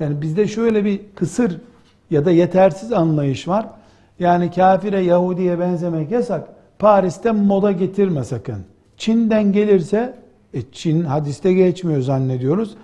[0.00, 1.60] Yani bizde şöyle bir kısır
[2.10, 3.66] ya da yetersiz anlayış var.
[4.18, 6.48] Yani kafire Yahudi'ye benzemek yasak.
[6.78, 8.64] Paris'ten moda getirme sakın.
[8.96, 10.14] Çin'den gelirse
[10.54, 12.76] e Çin hadiste geçmiyor zannediyoruz.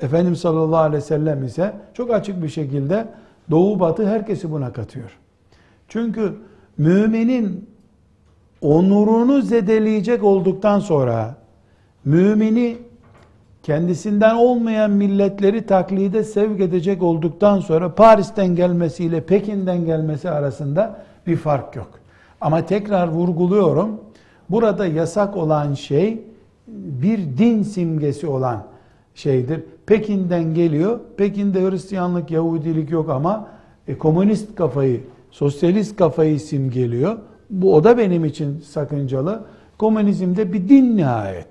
[0.00, 3.06] Efendimiz sallallahu aleyhi ve sellem ise çok açık bir şekilde
[3.50, 5.18] doğu batı herkesi buna katıyor.
[5.88, 6.32] Çünkü
[6.78, 7.68] müminin
[8.60, 11.34] onurunu zedeleyecek olduktan sonra
[12.04, 12.76] mümini
[13.62, 21.76] kendisinden olmayan milletleri taklide sevk edecek olduktan sonra Paris'ten gelmesiyle Pekin'den gelmesi arasında bir fark
[21.76, 21.90] yok.
[22.40, 24.00] Ama tekrar vurguluyorum.
[24.50, 26.22] Burada yasak olan şey
[26.66, 28.64] bir din simgesi olan
[29.14, 29.60] şeydir.
[29.86, 31.00] Pekin'den geliyor.
[31.16, 33.48] Pekin'de Hristiyanlık, Yahudilik yok ama
[33.88, 37.18] e, komünist kafayı, sosyalist kafayı simgeliyor.
[37.50, 39.44] Bu o da benim için sakıncalı.
[39.78, 41.48] Komünizmde bir din nihayet.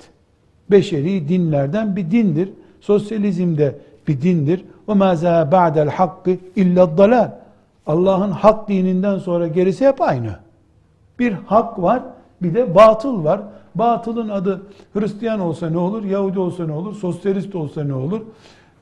[0.71, 2.49] Beşeri dinlerden bir dindir.
[2.81, 3.75] Sosyalizm de
[4.07, 4.65] bir dindir.
[4.87, 7.31] O maza ba'del hakkı illa dalal.
[7.87, 10.35] Allah'ın hak dininden sonra gerisi hep aynı.
[11.19, 12.03] Bir hak var,
[12.41, 13.41] bir de batıl var.
[13.75, 14.61] Batılın adı
[14.93, 18.21] Hristiyan olsa ne olur, Yahudi olsa ne olur, sosyalist olsa ne olur,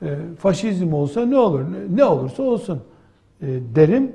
[0.01, 1.61] e, faşizm olsa ne olur,
[1.95, 2.79] ne olursa olsun
[3.41, 4.11] e, derim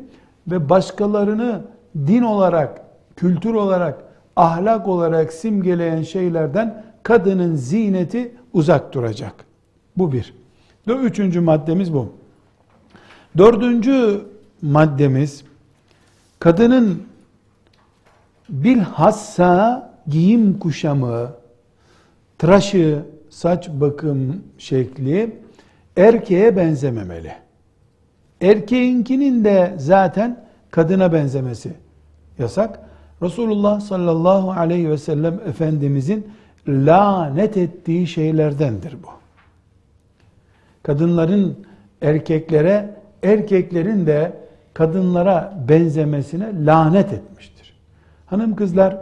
[0.47, 1.63] ve başkalarını
[1.97, 2.81] din olarak,
[3.17, 4.03] kültür olarak,
[4.37, 9.45] ahlak olarak simgeleyen şeylerden kadının zineti uzak duracak.
[9.97, 10.35] Bu bir.
[10.87, 12.13] Üçüncü maddemiz bu.
[13.39, 14.21] Dördüncü
[14.63, 15.45] maddemiz
[16.39, 17.03] kadının
[18.49, 21.31] bilhassa giyim kuşamı,
[22.39, 25.37] tıraşı, saç bakım şekli
[25.97, 27.33] erkeğe benzememeli.
[28.41, 31.73] Erkeğinkinin de zaten kadına benzemesi
[32.39, 32.81] yasak.
[33.23, 36.27] Resulullah sallallahu aleyhi ve sellem Efendimizin
[36.69, 39.09] lanet ettiği şeylerdendir bu.
[40.83, 41.67] Kadınların
[42.03, 44.33] erkeklere, erkeklerin de
[44.75, 47.77] kadınlara benzemesine lanet etmiştir.
[48.27, 48.99] Hanım kızlar,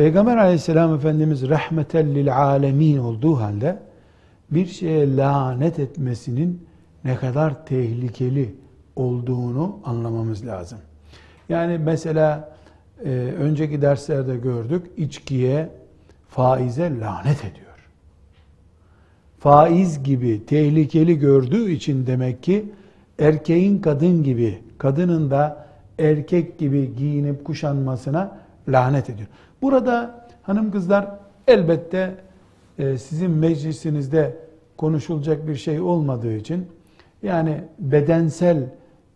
[0.00, 3.78] Peygamber aleyhisselam Efendimiz rahmeten lil alemin olduğu halde
[4.50, 6.66] bir şeye lanet etmesinin
[7.04, 8.54] ne kadar tehlikeli
[8.96, 10.78] olduğunu anlamamız lazım.
[11.48, 12.54] Yani mesela
[13.04, 13.08] e,
[13.38, 15.68] önceki derslerde gördük içkiye,
[16.28, 17.88] faize lanet ediyor.
[19.38, 22.72] Faiz gibi tehlikeli gördüğü için demek ki
[23.18, 25.66] erkeğin kadın gibi, kadının da
[25.98, 29.28] erkek gibi giyinip kuşanmasına lanet ediyor.
[29.62, 31.08] Burada hanım kızlar
[31.46, 32.14] elbette
[32.78, 34.36] e, sizin meclisinizde
[34.76, 36.66] konuşulacak bir şey olmadığı için
[37.22, 38.56] yani bedensel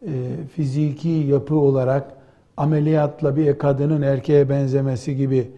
[0.02, 0.10] e,
[0.54, 2.12] fiziki yapı olarak
[2.56, 5.50] ameliyatla bir kadının erkeğe benzemesi gibi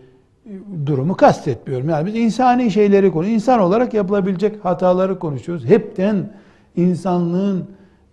[0.47, 0.51] e,
[0.87, 1.89] durumu kastetmiyorum.
[1.89, 5.65] Yani biz insani şeyleri konu, insan olarak yapılabilecek hataları konuşuyoruz.
[5.65, 6.31] Hepten
[6.77, 7.65] insanlığın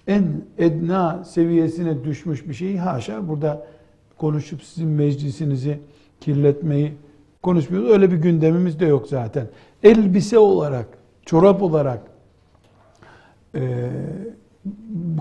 [0.07, 0.23] en
[0.57, 3.65] edna seviyesine düşmüş bir şeyi haşa burada
[4.17, 5.79] konuşup sizin meclisinizi
[6.23, 6.93] kirletmeyi
[7.41, 7.89] konuşmuyoruz.
[7.89, 9.47] Öyle bir gündemimiz de yok zaten.
[9.83, 10.85] Elbise olarak,
[11.25, 12.01] çorap olarak,
[13.55, 13.89] e,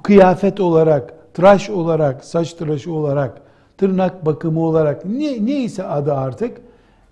[0.03, 3.41] kıyafet olarak, tıraş olarak, saç tıraşı olarak,
[3.79, 6.61] tırnak bakımı olarak ne, neyse adı artık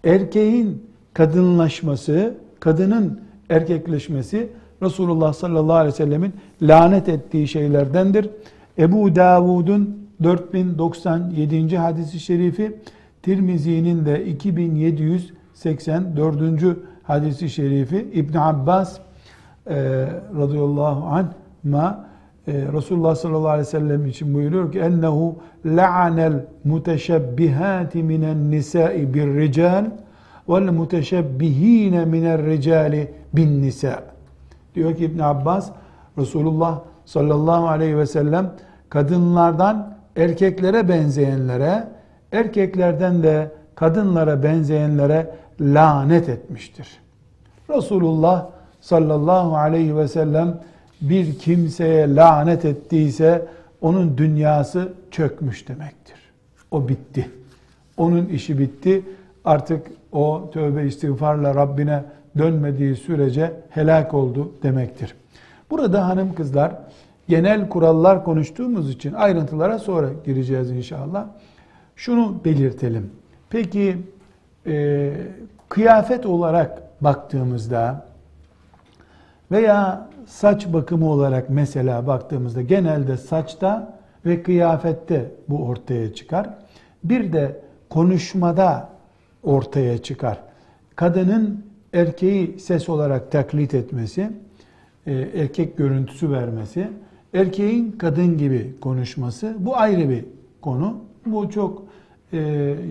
[0.04, 4.48] erkeğin kadınlaşması, kadının erkekleşmesi
[4.82, 8.30] Resulullah sallallahu aleyhi ve sellemin lanet ettiği şeylerdendir.
[8.78, 11.78] Ebu Davud'un 4097.
[11.78, 12.76] hadisi şerifi,
[13.22, 16.76] Tirmizi'nin de 2784.
[17.02, 18.98] hadisi şerifi, İbn Abbas
[19.66, 20.06] e,
[20.36, 21.26] radıyallahu anh
[21.64, 22.04] ma
[22.46, 29.34] e, Resulullah sallallahu aleyhi ve sellem için buyuruyor ki ennehu la'anel muteşebbihati minen nisa'i bir
[29.34, 29.84] rical
[30.48, 34.02] vel muteşebbihine miner ricali bin nisa.
[34.74, 35.70] Diyor ki İbn Abbas
[36.18, 38.52] Resulullah sallallahu aleyhi ve sellem
[38.88, 41.88] kadınlardan erkeklere benzeyenlere,
[42.32, 46.88] erkeklerden de kadınlara benzeyenlere lanet etmiştir.
[47.70, 48.46] Resulullah
[48.80, 50.60] sallallahu aleyhi ve sellem
[51.00, 53.46] bir kimseye lanet ettiyse
[53.80, 56.16] onun dünyası çökmüş demektir.
[56.70, 57.30] O bitti.
[57.96, 59.02] Onun işi bitti.
[59.44, 62.04] Artık o tövbe istiğfarla Rabbine
[62.38, 65.14] dönmediği sürece helak oldu demektir.
[65.70, 66.72] Burada hanım kızlar
[67.28, 71.26] genel kurallar konuştuğumuz için ayrıntılara sonra gireceğiz inşallah.
[72.00, 73.10] Şunu belirtelim.
[73.50, 73.96] Peki
[74.66, 75.12] e,
[75.68, 78.06] kıyafet olarak baktığımızda
[79.50, 86.48] veya saç bakımı olarak mesela baktığımızda genelde saçta ve kıyafette bu ortaya çıkar.
[87.04, 87.60] Bir de
[87.90, 88.88] konuşmada
[89.42, 90.40] ortaya çıkar.
[90.96, 94.32] Kadının erkeği ses olarak taklit etmesi,
[95.06, 96.88] e, erkek görüntüsü vermesi,
[97.34, 100.24] erkeğin kadın gibi konuşması bu ayrı bir
[100.62, 100.96] konu.
[101.26, 101.89] Bu çok
[102.32, 102.38] e,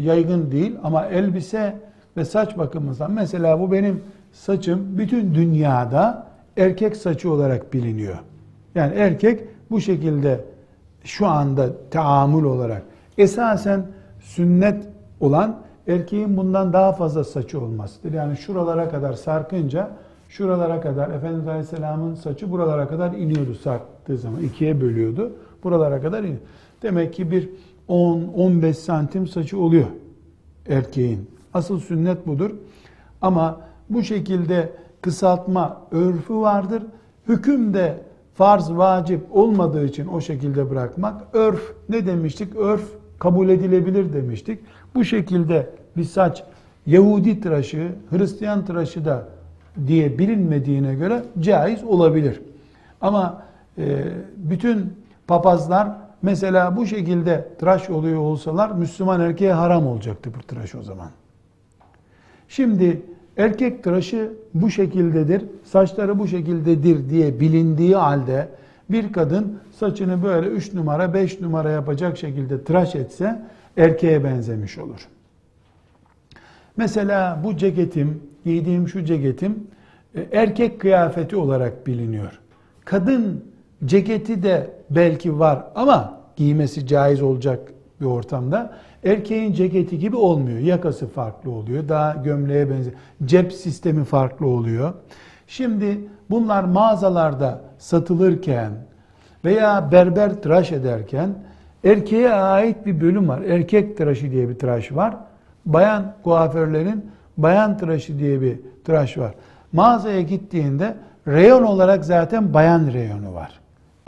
[0.02, 1.76] yaygın değil ama elbise
[2.18, 8.18] ve saç bakımından mesela bu benim saçım bütün dünyada erkek saçı olarak biliniyor.
[8.76, 10.46] Yani erkek bu şekilde
[11.04, 12.82] şu anda taamül olarak
[13.18, 13.86] esasen
[14.20, 14.84] sünnet
[15.20, 18.14] olan erkeğin bundan daha fazla saçı olmasıdır.
[18.14, 19.90] Yani şuralara kadar sarkınca
[20.30, 24.42] şuralara kadar Efendimiz Aleyhisselam'ın saçı buralara kadar iniyordu sarktığı zaman.
[24.42, 25.32] ikiye bölüyordu.
[25.64, 26.40] Buralara kadar iniyor.
[26.82, 27.50] Demek ki bir
[27.90, 29.88] 10-15 santim saçı oluyor
[30.70, 31.30] erkeğin.
[31.54, 32.52] Asıl sünnet budur.
[33.22, 34.70] Ama bu şekilde
[35.02, 36.84] kısaltma örfü vardır.
[37.28, 37.98] Hüküm de
[38.34, 41.22] farz, vacip olmadığı için o şekilde bırakmak.
[41.34, 42.56] Örf ne demiştik?
[42.56, 42.84] Örf
[43.20, 44.60] kabul edilebilir demiştik.
[44.96, 46.44] Bu şekilde bir saç
[46.86, 49.28] Yahudi tıraşı, Hristiyan tıraşı da
[49.88, 52.42] diye bilinmediğine göre caiz olabilir.
[53.02, 53.44] Ama
[53.78, 54.04] e,
[54.38, 54.94] bütün
[55.28, 55.90] papazlar
[56.22, 61.10] mesela bu şekilde tıraş oluyor olsalar Müslüman erkeğe haram olacaktı bu tıraş o zaman.
[62.48, 63.02] Şimdi
[63.38, 68.48] erkek tıraşı bu şekildedir, saçları bu şekildedir diye bilindiği halde
[68.90, 73.42] bir kadın saçını böyle 3 numara 5 numara yapacak şekilde tıraş etse
[73.78, 75.08] erkeğe benzemiş olur.
[76.78, 79.68] Mesela bu ceketim, giydiğim şu ceketim
[80.16, 82.40] e, erkek kıyafeti olarak biliniyor.
[82.86, 83.46] Kadın
[83.86, 87.60] ceketi de belki var ama giymesi caiz olacak
[88.02, 88.74] bir ortamda.
[89.04, 90.60] Erkeğin ceketi gibi olmuyor.
[90.60, 91.90] Yakası farklı oluyor.
[91.90, 92.96] Daha gömleğe benziyor.
[93.26, 94.94] Cep sistemi farklı oluyor.
[95.48, 96.00] Şimdi
[96.30, 98.72] bunlar mağazalarda satılırken
[99.46, 101.30] veya berber tıraş ederken
[101.84, 103.42] erkeğe ait bir bölüm var.
[103.42, 105.18] Erkek tıraşı diye bir tıraş var.
[105.66, 109.34] Bayan kuaförlerin bayan tıraşı diye bir tıraş var.
[109.74, 110.96] Mağazaya gittiğinde
[111.28, 113.59] reyon olarak zaten bayan reyonu var.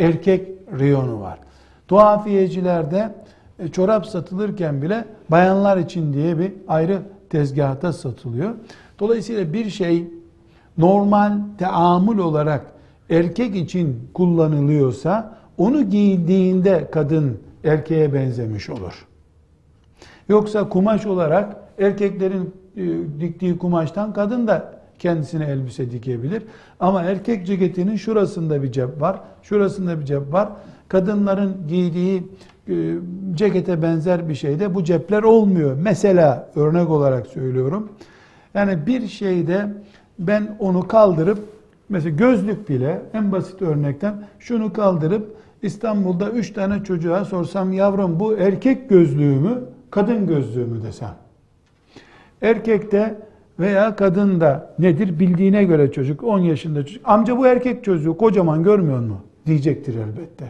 [0.02, 0.48] Erkek
[0.80, 1.40] reyonu var.
[1.88, 3.14] Tuhafiyecilerde
[3.60, 8.54] e, çorap satılırken bile bayanlar için diye bir ayrı tezgahta satılıyor.
[9.00, 10.08] Dolayısıyla bir şey
[10.78, 12.66] normal teamül olarak
[13.10, 19.08] erkek için kullanılıyorsa onu giydiğinde kadın erkeğe benzemiş olur.
[20.30, 22.82] Yoksa kumaş olarak erkeklerin e,
[23.20, 26.44] diktiği kumaştan kadın da kendisine elbise dikebilir.
[26.80, 30.50] Ama erkek ceketinin şurasında bir cep var, şurasında bir cep var.
[30.88, 32.24] Kadınların giydiği
[32.70, 32.74] e,
[33.34, 35.78] cekete benzer bir şeyde bu cepler olmuyor.
[35.82, 37.90] Mesela örnek olarak söylüyorum.
[38.54, 39.68] Yani bir şeyde
[40.20, 41.40] ben onu kaldırıp
[41.90, 48.38] mesela gözlük bile en basit örnekten şunu kaldırıp İstanbul'da üç tane çocuğa sorsam yavrum bu
[48.38, 51.16] erkek gözlüğü mü kadın gözlüğü mü desem.
[52.42, 53.31] Erkekte
[53.62, 59.00] veya kadında nedir bildiğine göre çocuk 10 yaşında çocuk amca bu erkek çocuğu kocaman görmüyor
[59.00, 60.46] mu diyecektir elbette.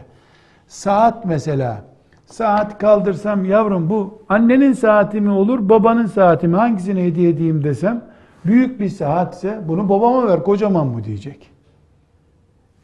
[0.68, 1.84] Saat mesela
[2.26, 8.04] saat kaldırsam yavrum bu annenin saati mi olur babanın saati mi hangisini hediye edeyim desem
[8.44, 11.50] büyük bir saatse bunu babama ver kocaman bu diyecek.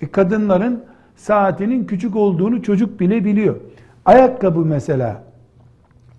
[0.00, 0.84] E kadınların
[1.16, 3.56] saatinin küçük olduğunu çocuk bile biliyor.
[4.04, 5.22] Ayakkabı mesela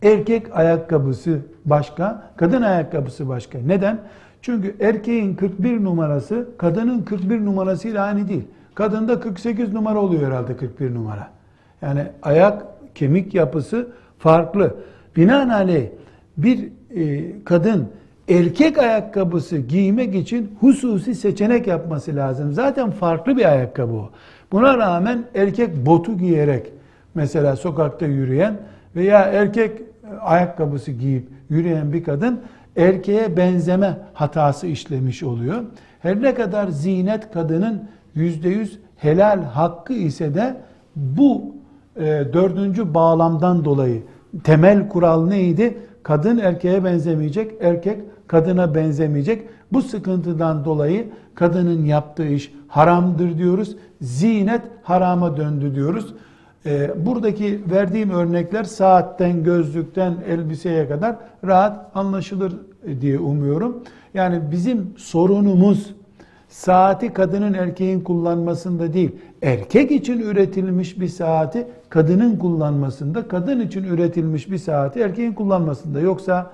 [0.03, 3.59] erkek ayakkabısı başka, kadın ayakkabısı başka.
[3.65, 3.99] Neden?
[4.41, 8.43] Çünkü erkeğin 41 numarası kadının 41 numarasıyla aynı değil.
[8.75, 11.27] Kadında 48 numara oluyor herhalde 41 numara.
[11.81, 13.87] Yani ayak kemik yapısı
[14.19, 14.75] farklı.
[15.15, 15.87] Binaenaleyh
[16.37, 17.87] bir e, kadın
[18.29, 22.53] erkek ayakkabısı giymek için hususi seçenek yapması lazım.
[22.53, 24.09] Zaten farklı bir ayakkabı o.
[24.51, 26.71] Buna rağmen erkek botu giyerek
[27.15, 28.57] mesela sokakta yürüyen
[28.95, 29.81] veya erkek
[30.21, 32.41] ayakkabısı giyip yürüyen bir kadın
[32.77, 35.63] erkeğe benzeme hatası işlemiş oluyor.
[35.99, 37.83] Her ne kadar zinet kadının
[38.15, 40.57] yüzde yüz helal hakkı ise de
[40.95, 41.55] bu
[41.95, 42.01] e,
[42.33, 44.03] dördüncü bağlamdan dolayı
[44.43, 45.77] temel kural neydi?
[46.03, 49.47] Kadın erkeğe benzemeyecek, erkek kadına benzemeyecek.
[49.73, 53.75] Bu sıkıntıdan dolayı kadının yaptığı iş haramdır diyoruz.
[54.01, 56.13] Zinet harama döndü diyoruz.
[56.69, 61.15] Ee, buradaki verdiğim örnekler saatten, gözlükten, elbiseye kadar
[61.45, 62.53] rahat anlaşılır
[63.01, 63.83] diye umuyorum.
[64.13, 65.95] Yani bizim sorunumuz
[66.49, 69.11] saati kadının erkeğin kullanmasında değil,
[69.41, 75.99] erkek için üretilmiş bir saati kadının kullanmasında, kadın için üretilmiş bir saati erkeğin kullanmasında.
[75.99, 76.51] Yoksa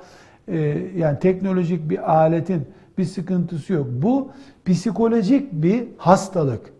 [0.47, 0.57] e,
[0.97, 3.88] yani teknolojik bir aletin bir sıkıntısı yok.
[3.91, 4.30] Bu
[4.66, 6.75] psikolojik bir hastalık.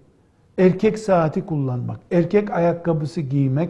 [0.58, 3.70] Erkek saati kullanmak, erkek ayakkabısı giymek,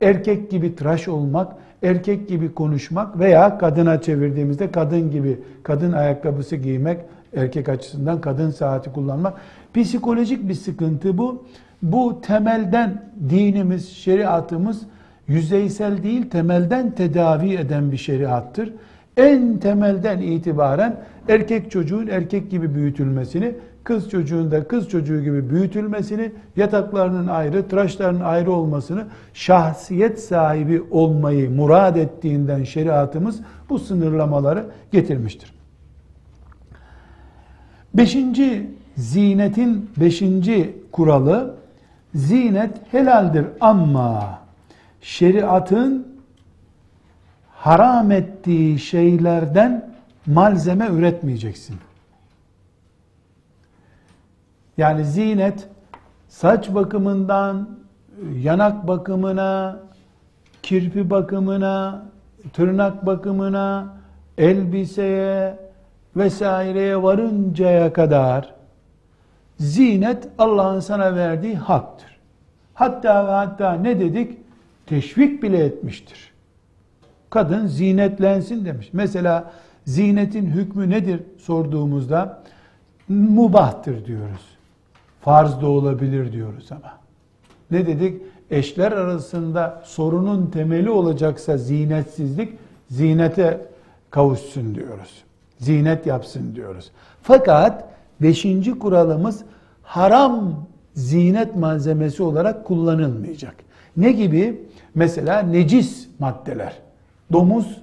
[0.00, 1.52] erkek gibi tıraş olmak,
[1.82, 7.00] erkek gibi konuşmak veya kadına çevirdiğimizde kadın gibi kadın ayakkabısı giymek,
[7.36, 9.34] erkek açısından kadın saati kullanmak.
[9.74, 11.44] Psikolojik bir sıkıntı bu.
[11.82, 14.82] Bu temelden dinimiz, şeriatımız
[15.28, 18.72] yüzeysel değil, temelden tedavi eden bir şeriattır.
[19.16, 20.96] En temelden itibaren
[21.28, 23.54] erkek çocuğun erkek gibi büyütülmesini,
[23.84, 29.04] kız çocuğun da kız çocuğu gibi büyütülmesini, yataklarının ayrı, tıraşlarının ayrı olmasını,
[29.34, 35.52] şahsiyet sahibi olmayı murad ettiğinden şeriatımız bu sınırlamaları getirmiştir.
[37.94, 41.54] Beşinci zinetin beşinci kuralı
[42.14, 44.38] zinet helaldir ama
[45.00, 46.06] şeriatın
[47.48, 49.92] haram ettiği şeylerden
[50.26, 51.76] malzeme üretmeyeceksin.
[54.76, 55.68] Yani zinet
[56.28, 57.68] saç bakımından
[58.42, 59.80] yanak bakımına,
[60.62, 62.02] kirpi bakımına,
[62.52, 63.86] tırnak bakımına,
[64.38, 65.58] elbiseye
[66.16, 68.54] vesaireye varıncaya kadar
[69.58, 72.18] zinet Allah'ın sana verdiği haktır.
[72.74, 74.38] Hatta ve hatta ne dedik?
[74.86, 76.32] Teşvik bile etmiştir.
[77.30, 78.88] Kadın zinetlensin demiş.
[78.92, 79.52] Mesela
[79.84, 82.42] zinetin hükmü nedir sorduğumuzda
[83.08, 84.51] mubahtır diyoruz.
[85.22, 86.92] Farz da olabilir diyoruz ama.
[87.70, 88.22] Ne dedik?
[88.50, 92.52] Eşler arasında sorunun temeli olacaksa zinetsizlik
[92.90, 93.60] zinete
[94.10, 95.22] kavuşsun diyoruz.
[95.58, 96.90] Zinet yapsın diyoruz.
[97.22, 97.84] Fakat
[98.20, 99.42] beşinci kuralımız
[99.82, 103.54] haram zinet malzemesi olarak kullanılmayacak.
[103.96, 104.62] Ne gibi?
[104.94, 106.78] Mesela necis maddeler.
[107.32, 107.78] Domuz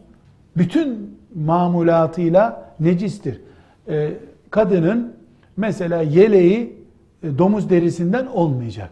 [0.58, 3.42] bütün mamulatıyla necistir.
[3.88, 4.14] Ee,
[4.50, 5.14] kadının
[5.58, 6.78] mesela yeleği
[7.24, 8.91] domuz derisinden olmayacak.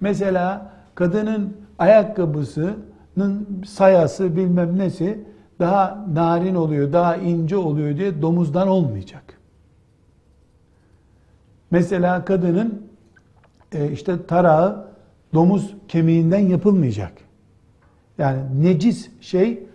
[0.00, 5.24] Mesela kadının ayakkabısının sayası bilmem nesi
[5.58, 9.22] daha narin oluyor, daha ince oluyor diye domuzdan olmayacak.
[11.70, 12.82] Mesela kadının
[13.72, 14.84] e, işte tarağı
[15.34, 17.12] domuz kemiğinden yapılmayacak.
[18.18, 19.66] Yani necis şey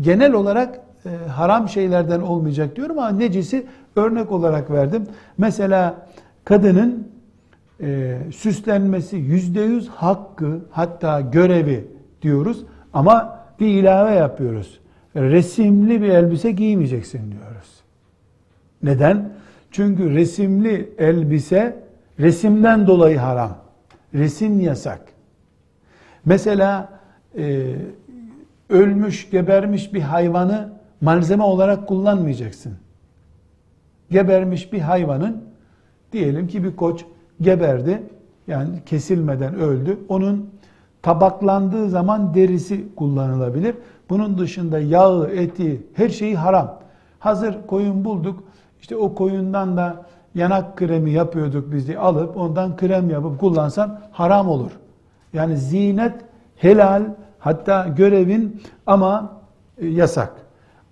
[0.00, 3.66] genel olarak e, haram şeylerden olmayacak diyorum ama necisi
[3.96, 5.06] örnek olarak verdim.
[5.38, 6.06] Mesela
[6.44, 7.08] kadının
[7.80, 11.84] e, süslenmesi yüzde yüz hakkı hatta görevi
[12.22, 14.80] diyoruz ama bir ilave yapıyoruz.
[15.16, 17.80] Resimli bir elbise giymeyeceksin diyoruz.
[18.82, 19.32] Neden?
[19.70, 21.82] Çünkü resimli elbise
[22.20, 23.58] resimden dolayı haram.
[24.14, 25.00] Resim yasak.
[26.24, 26.88] Mesela
[27.38, 27.74] e,
[28.70, 32.74] ölmüş, gebermiş bir hayvanı malzeme olarak kullanmayacaksın.
[34.10, 35.44] Gebermiş bir hayvanın
[36.12, 37.04] diyelim ki bir koç
[37.40, 38.02] geberdi.
[38.46, 39.98] Yani kesilmeden öldü.
[40.08, 40.50] Onun
[41.02, 43.74] tabaklandığı zaman derisi kullanılabilir.
[44.10, 46.78] Bunun dışında yağı, eti, her şeyi haram.
[47.18, 48.42] Hazır koyun bulduk.
[48.80, 54.48] İşte o koyundan da yanak kremi yapıyorduk biz de alıp ondan krem yapıp kullansan haram
[54.48, 54.70] olur.
[55.32, 56.14] Yani zinet
[56.56, 57.02] helal
[57.38, 59.32] hatta görevin ama
[59.78, 60.32] e, yasak.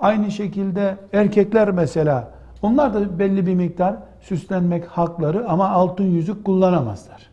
[0.00, 2.30] Aynı şekilde erkekler mesela
[2.62, 7.30] onlar da belli bir miktar süslenmek hakları ama altın yüzük kullanamazlar.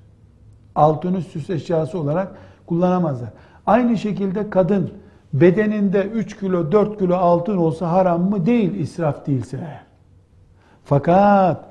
[0.76, 2.36] Altını süs eşyası olarak
[2.66, 3.30] kullanamazlar.
[3.66, 4.92] Aynı şekilde kadın
[5.34, 8.46] bedeninde 3 kilo 4 kilo altın olsa haram mı?
[8.46, 9.60] Değil israf değilse.
[10.84, 11.66] Fakat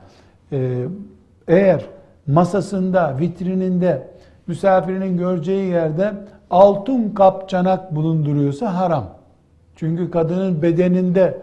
[0.53, 0.85] e,
[1.49, 1.87] eğer
[2.27, 4.09] masasında, vitrininde,
[4.47, 6.12] misafirinin göreceği yerde
[6.51, 9.05] altın kap çanak bulunduruyorsa haram.
[9.77, 11.43] Çünkü kadının bedeninde,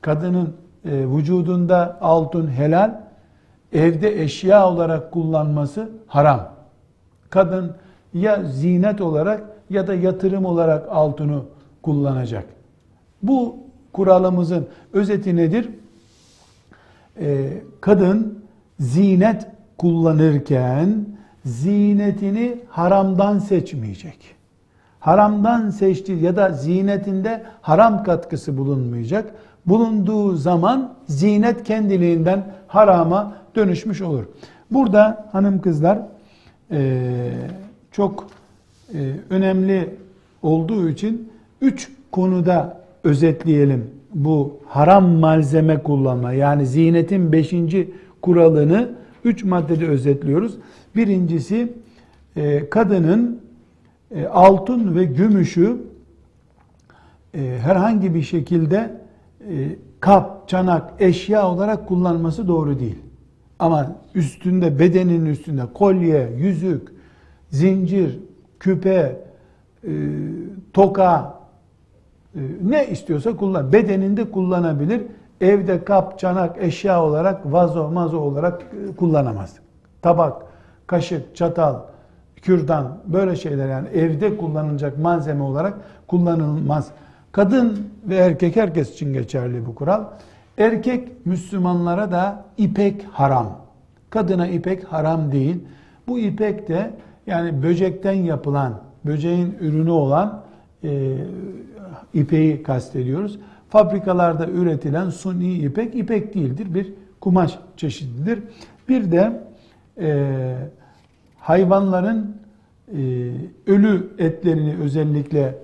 [0.00, 0.54] kadının
[0.84, 3.07] e, vücudunda altın helal,
[3.72, 6.48] evde eşya olarak kullanması haram.
[7.30, 7.74] Kadın
[8.14, 11.42] ya zinet olarak ya da yatırım olarak altını
[11.82, 12.44] kullanacak.
[13.22, 13.56] Bu
[13.92, 15.68] kuralımızın özeti nedir?
[17.20, 18.44] Ee, kadın
[18.80, 19.46] zinet
[19.78, 21.06] kullanırken
[21.44, 24.18] zinetini haramdan seçmeyecek.
[25.00, 29.34] Haramdan seçti ya da zinetinde haram katkısı bulunmayacak.
[29.66, 34.24] Bulunduğu zaman zinet kendiliğinden harama dönüşmüş olur.
[34.70, 35.98] Burada hanım kızlar
[36.70, 37.10] e,
[37.92, 38.26] çok
[38.94, 38.98] e,
[39.30, 39.90] önemli
[40.42, 41.28] olduğu için
[41.60, 48.88] üç konuda özetleyelim bu haram malzeme kullanma yani zinetin beşinci kuralını
[49.24, 50.58] üç maddede özetliyoruz.
[50.96, 51.72] Birincisi
[52.36, 53.40] e, kadının
[54.32, 55.76] altın ve gümüşü
[57.34, 59.00] herhangi bir şekilde
[60.00, 62.98] kap, çanak, eşya olarak kullanması doğru değil.
[63.58, 66.88] Ama üstünde, bedenin üstünde kolye, yüzük,
[67.50, 68.18] zincir,
[68.60, 69.16] küpe,
[70.72, 71.38] toka,
[72.36, 73.72] ee, ne istiyorsa kullan.
[73.72, 75.02] Bedeninde kullanabilir.
[75.40, 79.54] Evde kap, çanak, eşya olarak, vazo, mazo olarak e, kullanamaz.
[80.02, 80.42] Tabak,
[80.86, 81.76] kaşık, çatal,
[82.42, 85.74] kürdan böyle şeyler yani evde kullanılacak malzeme olarak
[86.06, 86.88] kullanılmaz.
[87.32, 90.04] Kadın ve erkek herkes için geçerli bu kural.
[90.58, 93.58] Erkek Müslümanlara da ipek haram.
[94.10, 95.56] Kadına ipek haram değil.
[96.08, 96.90] Bu ipek de
[97.26, 100.42] yani böcekten yapılan, böceğin ürünü olan
[100.84, 101.16] e,
[102.14, 103.38] ipeği kastediyoruz.
[103.68, 106.74] Fabrikalarda üretilen suni ipek ipek değildir.
[106.74, 108.42] Bir kumaş çeşididir.
[108.88, 109.42] Bir de
[110.00, 110.54] e,
[111.38, 112.36] hayvanların
[112.88, 113.00] e,
[113.66, 115.58] ölü etlerini özellikle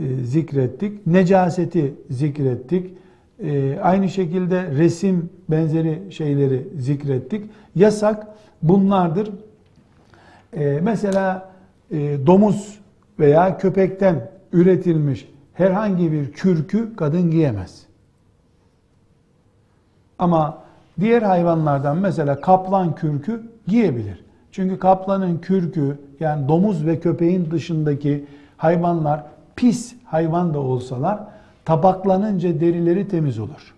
[0.00, 1.06] e, zikrettik.
[1.06, 2.99] Necaseti zikrettik.
[3.42, 7.50] E, aynı şekilde resim benzeri şeyleri zikrettik.
[7.74, 8.26] Yasak
[8.62, 9.30] bunlardır.
[10.52, 11.50] E, mesela
[11.90, 12.80] e, domuz
[13.18, 17.86] veya köpekten üretilmiş herhangi bir kürkü kadın giyemez.
[20.18, 20.58] Ama
[21.00, 24.24] diğer hayvanlardan mesela kaplan kürkü giyebilir.
[24.52, 28.24] Çünkü kaplanın kürkü yani domuz ve köpeğin dışındaki
[28.56, 29.24] hayvanlar
[29.56, 31.20] pis hayvan da olsalar
[31.64, 33.74] tabaklanınca derileri temiz olur.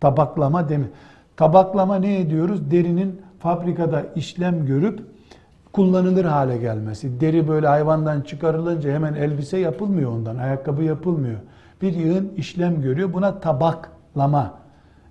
[0.00, 0.88] Tabaklama demi.
[1.36, 2.70] Tabaklama ne ediyoruz?
[2.70, 5.00] Derinin fabrikada işlem görüp
[5.72, 7.20] kullanılır hale gelmesi.
[7.20, 11.38] Deri böyle hayvandan çıkarılınca hemen elbise yapılmıyor ondan, ayakkabı yapılmıyor.
[11.82, 13.12] Bir yığın işlem görüyor.
[13.12, 14.54] Buna tabaklama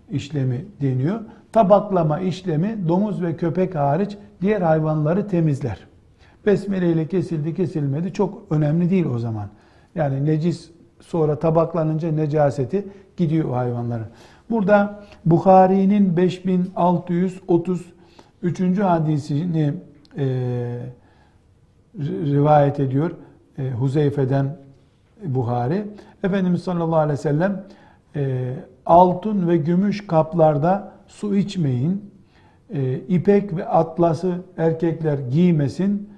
[0.09, 1.19] işlemi deniyor.
[1.51, 5.79] Tabaklama işlemi domuz ve köpek hariç diğer hayvanları temizler.
[6.45, 9.47] Besmele ile kesildi kesilmedi çok önemli değil o zaman.
[9.95, 10.71] Yani necis
[11.07, 12.87] sonra tabaklanınca necaseti
[13.17, 14.07] gidiyor o hayvanların.
[14.49, 18.79] Burada Bukhari'nin 5633.
[18.79, 19.73] hadisini
[20.17, 20.25] e,
[22.03, 23.11] rivayet ediyor
[23.57, 24.57] e, Huzeyfe'den
[25.25, 25.85] Buhari.
[26.23, 27.63] Efendimiz sallallahu aleyhi ve sellem
[28.15, 28.53] e,
[28.85, 32.11] altın ve gümüş kaplarda su içmeyin,
[32.73, 36.09] e, ipek ve atlası erkekler giymesin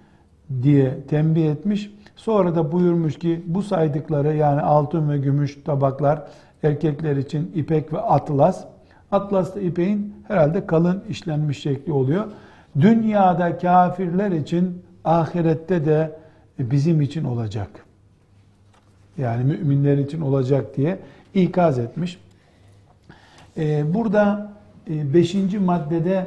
[0.63, 1.91] diye tembih etmiş.
[2.15, 6.27] Sonra da buyurmuş ki bu saydıkları yani altın ve gümüş tabaklar
[6.63, 8.65] erkekler için ipek ve atlas.
[9.11, 12.25] Atlas da ipeğin herhalde kalın işlenmiş şekli oluyor.
[12.79, 16.19] Dünyada kafirler için ahirette de
[16.59, 17.69] bizim için olacak.
[19.17, 20.99] Yani müminler için olacak diye
[21.33, 22.19] ikaz etmiş.
[23.57, 24.51] Ee, burada
[24.89, 26.25] e, beşinci maddede e,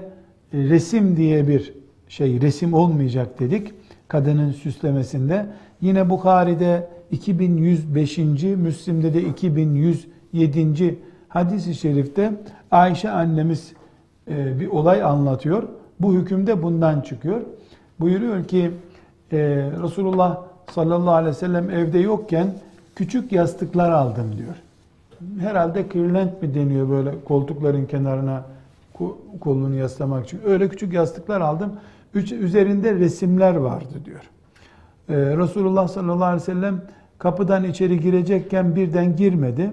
[0.52, 1.72] resim diye bir
[2.08, 3.74] şey, resim olmayacak dedik
[4.10, 5.46] kadının süslemesinde.
[5.80, 8.18] Yine Bukhari'de 2105.
[8.56, 10.98] Müslim'de de 2107.
[11.28, 12.32] hadis-i şerifte
[12.70, 13.72] Ayşe annemiz
[14.30, 15.62] e, bir olay anlatıyor.
[16.00, 17.40] Bu hükümde bundan çıkıyor.
[18.00, 18.70] Buyuruyor ki
[19.32, 19.38] e,
[19.82, 20.38] Resulullah
[20.70, 22.54] sallallahu aleyhi ve sellem evde yokken
[22.94, 24.54] küçük yastıklar aldım diyor.
[25.40, 28.44] Herhalde kırlent mi deniyor böyle koltukların kenarına
[29.40, 30.40] kolunu yaslamak için.
[30.46, 31.72] Öyle küçük yastıklar aldım.
[32.14, 34.30] Üzerinde resimler vardı diyor.
[35.08, 36.82] Ee, Resulullah sallallahu aleyhi ve sellem
[37.18, 39.72] kapıdan içeri girecekken birden girmedi.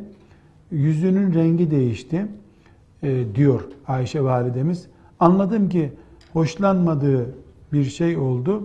[0.72, 2.26] Yüzünün rengi değişti
[3.04, 4.88] e, diyor Ayşe validemiz.
[5.20, 5.92] Anladım ki
[6.34, 7.36] hoşlanmadığı
[7.74, 8.64] bir şey oldu.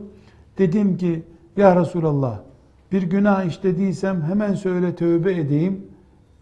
[0.59, 1.23] Dedim ki
[1.57, 2.39] ya Resulallah
[2.93, 5.87] bir günah işlediysem hemen söyle tövbe edeyim.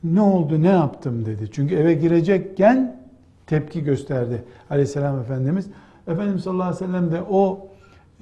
[0.05, 1.51] Ne oldu ne yaptım dedi.
[1.53, 3.01] Çünkü eve girecekken
[3.47, 5.67] tepki gösterdi aleyhisselam Efendimiz.
[6.07, 7.69] Efendimiz sallallahu aleyhi ve sellem de o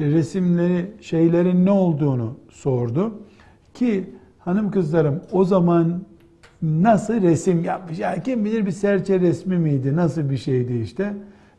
[0.01, 3.13] resimleri, şeylerin ne olduğunu sordu.
[3.75, 6.03] Ki hanım kızlarım o zaman
[6.63, 7.99] nasıl resim yapmış?
[7.99, 9.97] Yani kim bilir bir serçe resmi miydi?
[9.97, 11.15] Nasıl bir şeydi işte?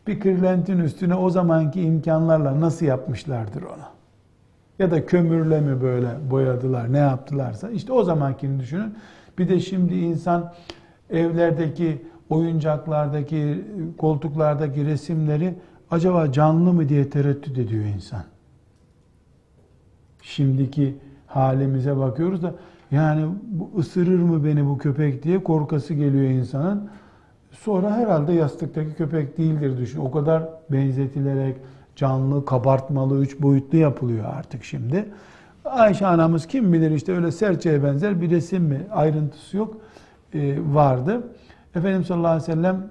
[0.08, 3.84] Bir kırlentin üstüne o zamanki imkanlarla nasıl yapmışlardır onu?
[4.80, 7.70] Ya da kömürle mi böyle boyadılar, ne yaptılarsa.
[7.70, 8.94] işte o zamankini düşünün.
[9.38, 10.54] Bir de şimdi insan
[11.10, 13.66] evlerdeki oyuncaklardaki,
[13.98, 15.54] koltuklardaki resimleri
[15.92, 18.24] acaba canlı mı diye tereddüt ediyor insan.
[20.22, 20.96] Şimdiki
[21.28, 22.54] halimize bakıyoruz da
[22.92, 26.90] yani bu ısırır mı beni bu köpek diye korkası geliyor insanın.
[27.52, 30.00] Sonra herhalde yastıktaki köpek değildir düşün.
[30.00, 31.56] O kadar benzetilerek
[31.96, 35.06] canlı, kabartmalı, üç boyutlu yapılıyor artık şimdi.
[35.66, 39.78] Ayşe anamız kim bilir işte öyle serçeye benzer bir resim mi ayrıntısı yok
[40.34, 41.22] e, vardı.
[41.76, 42.88] Efendimiz sallallahu aleyhi ve sellem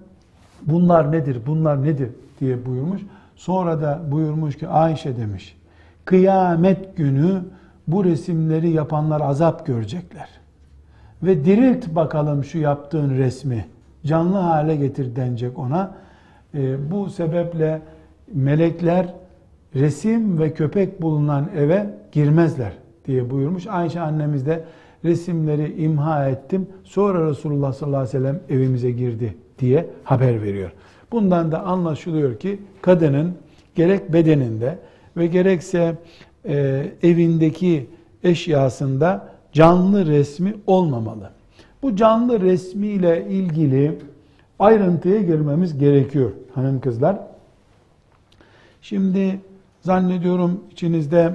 [0.63, 2.11] bunlar nedir, bunlar nedir
[2.41, 3.03] diye buyurmuş.
[3.37, 5.57] Sonra da buyurmuş ki Ayşe demiş,
[6.05, 7.43] kıyamet günü
[7.87, 10.29] bu resimleri yapanlar azap görecekler.
[11.23, 13.65] Ve dirilt bakalım şu yaptığın resmi,
[14.05, 15.95] canlı hale getir denecek ona.
[16.55, 17.83] E, bu sebeple
[18.35, 19.15] melekler
[19.75, 22.73] resim ve köpek bulunan eve girmezler
[23.07, 23.67] diye buyurmuş.
[23.67, 24.65] Ayşe annemiz de
[25.05, 26.67] resimleri imha ettim.
[26.85, 30.73] Sonra Resulullah sallallahu aleyhi ve sellem evimize girdi diye haber veriyor.
[31.13, 33.35] Bundan da anlaşılıyor ki kadının
[33.75, 34.79] gerek bedeninde
[35.17, 35.97] ve gerekse
[36.45, 37.87] e, evindeki
[38.25, 41.31] eşyasında canlı resmi olmamalı.
[41.83, 43.99] Bu canlı resmiyle ilgili
[44.59, 47.19] ayrıntıya girmemiz gerekiyor hanım kızlar.
[48.83, 49.41] Şimdi
[49.81, 51.35] zannediyorum içinizde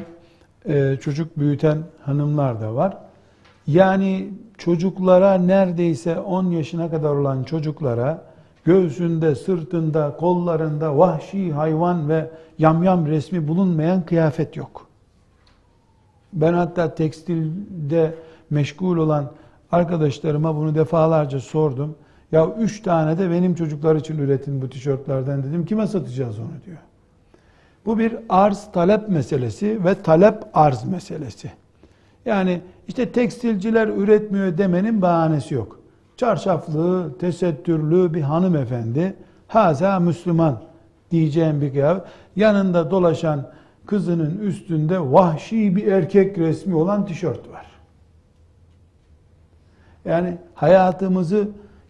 [0.65, 2.97] e, çocuk büyüten hanımlar da var.
[3.67, 8.32] Yani çocuklara neredeyse 10 yaşına kadar olan çocuklara
[8.65, 14.87] göğsünde, sırtında, kollarında vahşi hayvan ve yamyam resmi bulunmayan kıyafet yok.
[16.33, 18.15] Ben hatta tekstilde
[18.49, 19.31] meşgul olan
[19.71, 21.95] arkadaşlarıma bunu defalarca sordum.
[22.31, 25.65] Ya üç tane de benim çocuklar için üretin bu tişörtlerden dedim.
[25.65, 26.77] Kime satacağız onu diyor.
[27.85, 31.51] Bu bir arz talep meselesi ve talep arz meselesi.
[32.25, 35.82] Yani işte tekstilciler üretmiyor demenin bahanesi yok.
[36.17, 39.15] Çarşaflı, tesettürlü bir hanımefendi,
[39.47, 40.59] haza Müslüman
[41.11, 42.03] diyeceğim bir kıyafet.
[42.35, 43.45] Yanında dolaşan
[43.85, 47.65] kızının üstünde vahşi bir erkek resmi olan tişört var.
[50.05, 51.47] Yani hayatımızı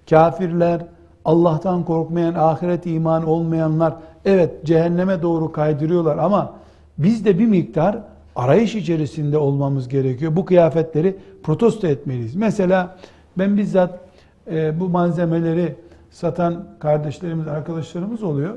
[0.09, 0.86] kafirler,
[1.26, 3.93] Allah'tan korkmayan, ahiret iman olmayanlar
[4.26, 6.53] evet cehenneme doğru kaydırıyorlar ama
[6.97, 7.97] biz de bir miktar
[8.36, 10.36] arayış içerisinde olmamız gerekiyor.
[10.36, 12.36] Bu kıyafetleri protesto etmeliyiz.
[12.36, 12.97] Mesela
[13.38, 13.99] ben bizzat
[14.51, 15.75] e, bu malzemeleri
[16.11, 18.53] satan kardeşlerimiz, arkadaşlarımız oluyor.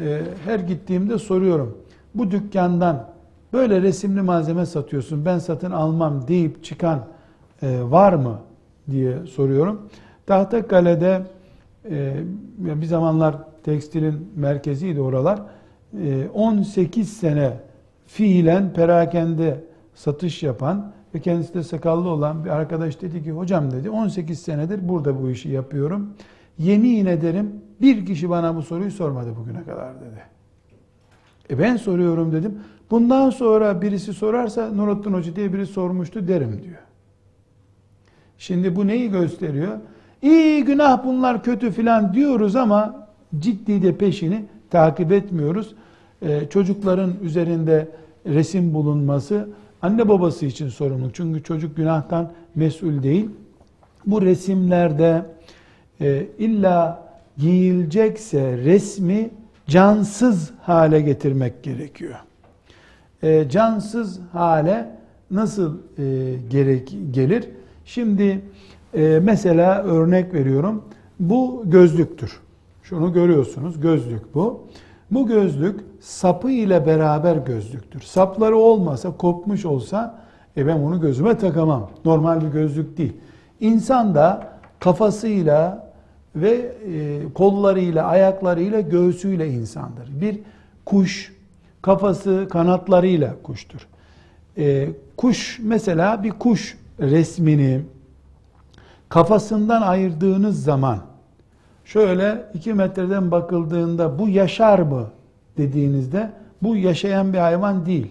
[0.00, 1.78] E, her gittiğimde soruyorum.
[2.14, 3.06] Bu dükkandan
[3.52, 7.00] böyle resimli malzeme satıyorsun ben satın almam deyip çıkan
[7.62, 8.38] e, var mı
[8.90, 9.88] diye soruyorum.
[10.26, 11.22] Tahtakale'de
[11.90, 12.14] e,
[12.58, 15.42] bir zamanlar tekstilin merkeziydi oralar.
[16.04, 17.52] E, 18 sene
[18.06, 19.64] fiilen perakende
[19.94, 24.88] satış yapan ve kendisi de sakallı olan bir arkadaş dedi ki hocam dedi 18 senedir
[24.88, 26.10] burada bu işi yapıyorum.
[26.58, 30.22] Yemin ederim bir kişi bana bu soruyu sormadı bugüne kadar dedi.
[31.50, 32.58] E ben soruyorum dedim.
[32.90, 36.78] Bundan sonra birisi sorarsa Nurattin Hoca diye biri sormuştu derim diyor.
[38.38, 39.78] Şimdi bu neyi gösteriyor?
[40.22, 43.08] İyi günah bunlar kötü filan diyoruz ama
[43.38, 45.74] ciddi de peşini takip etmiyoruz.
[46.22, 47.88] Ee, çocukların üzerinde
[48.26, 49.48] resim bulunması
[49.82, 51.12] anne babası için sorumlu.
[51.12, 53.30] Çünkü çocuk günahtan mesul değil.
[54.06, 55.26] Bu resimlerde
[56.00, 57.08] e, illa
[57.38, 59.30] giyilecekse resmi
[59.66, 62.14] cansız hale getirmek gerekiyor.
[63.22, 64.90] E, cansız hale
[65.30, 67.48] nasıl e, gerek gelir?
[67.84, 68.40] Şimdi
[68.94, 70.84] e, mesela örnek veriyorum.
[71.20, 72.40] Bu gözlüktür.
[72.82, 74.66] Şunu görüyorsunuz gözlük bu.
[75.10, 78.00] Bu gözlük sapı ile beraber gözlüktür.
[78.00, 80.18] Sapları olmasa, kopmuş olsa
[80.56, 81.90] e ben bunu gözüme takamam.
[82.04, 83.12] Normal bir gözlük değil.
[83.60, 84.48] İnsan da
[84.80, 85.90] kafasıyla
[86.36, 90.20] ve e, kollarıyla, ayaklarıyla, göğsüyle insandır.
[90.20, 90.38] Bir
[90.84, 91.32] kuş
[91.82, 93.86] kafası kanatlarıyla kuştur.
[94.58, 97.80] E, kuş mesela bir kuş resmini
[99.08, 100.98] kafasından ayırdığınız zaman
[101.92, 105.06] şöyle iki metreden bakıldığında bu yaşar mı
[105.56, 106.30] dediğinizde
[106.62, 108.06] bu yaşayan bir hayvan değil.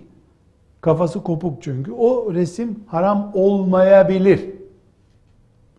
[0.81, 1.91] Kafası kopuk çünkü.
[1.91, 4.45] O resim haram olmayabilir.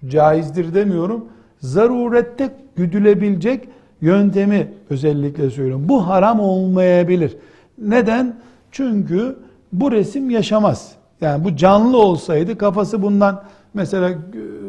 [0.09, 1.25] Caizdir demiyorum.
[1.59, 3.69] Zarurette güdülebilecek
[4.01, 5.85] yöntemi özellikle söylüyorum.
[5.89, 7.37] Bu haram olmayabilir.
[7.79, 8.37] Neden?
[8.71, 9.37] Çünkü
[9.73, 10.93] bu resim yaşamaz.
[11.21, 13.43] Yani bu canlı olsaydı kafası bundan
[13.75, 14.11] mesela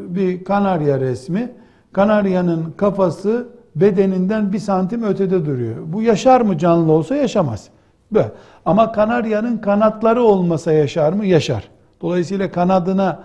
[0.10, 1.52] bir kanarya resmi.
[1.94, 5.76] Kanaryanın kafası bedeninden bir santim ötede duruyor.
[5.86, 7.68] Bu yaşar mı canlı olsa yaşamaz.
[8.12, 8.32] Böyle.
[8.66, 11.26] Ama kanaryanın kanatları olmasa yaşar mı?
[11.26, 11.70] Yaşar.
[12.02, 13.20] Dolayısıyla kanadına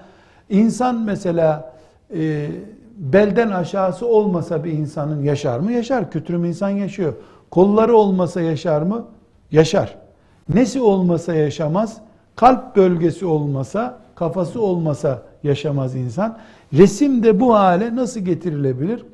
[0.49, 1.73] insan mesela
[2.15, 2.49] e,
[2.97, 5.73] belden aşağısı olmasa bir insanın yaşar mı?
[5.73, 6.11] Yaşar.
[6.11, 7.13] Kütürüm insan yaşıyor.
[7.51, 9.05] Kolları olmasa yaşar mı?
[9.51, 9.95] Yaşar.
[10.49, 11.97] Nesi olmasa yaşamaz?
[12.37, 16.39] Kalp bölgesi olmasa, kafası olmasa yaşamaz insan.
[16.73, 19.05] Resim de bu hale nasıl getirilebilir?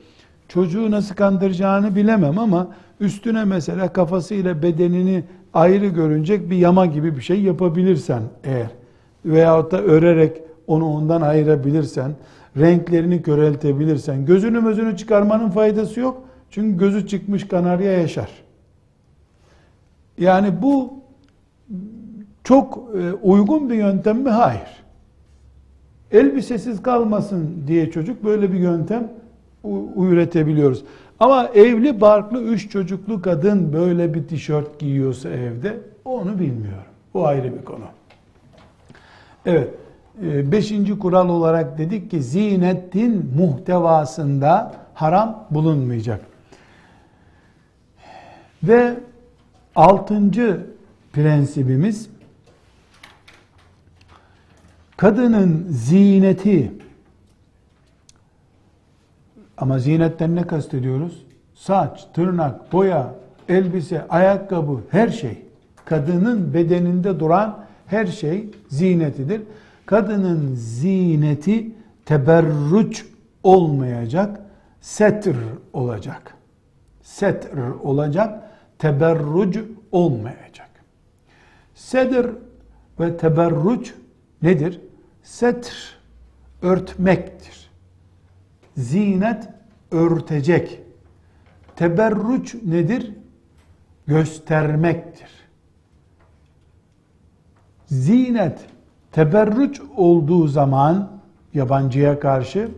[0.49, 2.69] Çocuğu nasıl kandıracağını bilemem ama
[3.01, 5.25] üstüne mesela kafasıyla bedenini
[5.55, 8.71] ayrı görünecek bir yama gibi bir şey yapabilirsen eğer
[9.25, 12.13] veyahut da örerek onu ondan ayırabilirsen,
[12.57, 16.23] renklerini köreltebilirsen, gözünü mözünü çıkarmanın faydası yok.
[16.51, 18.31] Çünkü gözü çıkmış kanarya yaşar.
[20.19, 20.95] Yani bu
[22.45, 24.31] çok e, uygun bir yöntem mi?
[24.31, 24.82] Hayır.
[26.13, 29.09] Elbisesiz kalmasın diye çocuk böyle bir yöntem
[29.97, 30.85] üretebiliyoruz.
[31.21, 36.93] Ama evli barklı üç çocuklu kadın böyle bir tişört giyiyorsa evde onu bilmiyorum.
[37.15, 37.85] Bu ayrı bir konu.
[39.47, 39.71] Evet.
[40.25, 46.21] E, beşinci kural olarak dedik ki zinetin muhtevasında haram bulunmayacak.
[48.63, 48.95] Ve
[49.77, 50.67] altıncı
[51.13, 52.09] prensibimiz
[55.03, 56.73] kadının zineti
[59.57, 61.27] Ama zinetten ne kastediyoruz?
[61.55, 63.15] Saç, tırnak, boya,
[63.49, 65.43] elbise, ayakkabı, her şey.
[65.85, 69.43] Kadının bedeninde duran her şey zinetidir.
[69.87, 71.73] Kadının zineti
[72.05, 73.07] teberruç
[73.43, 74.41] olmayacak,
[74.81, 75.37] setr
[75.73, 76.35] olacak.
[77.03, 79.61] Setr olacak, teberruc
[79.93, 80.71] olmayacak.
[81.75, 82.27] Sedr
[83.01, 83.91] ve teberruc
[84.43, 84.81] nedir?
[85.23, 85.75] Setr
[86.63, 87.71] örtmektir.
[88.77, 89.49] Zinet
[89.91, 90.81] örtecek.
[91.77, 93.13] Teberruç nedir?
[94.07, 95.31] Göstermektir.
[97.87, 98.61] Zinet
[99.13, 101.21] teberruç olduğu zaman
[101.55, 102.69] yabancıya karşı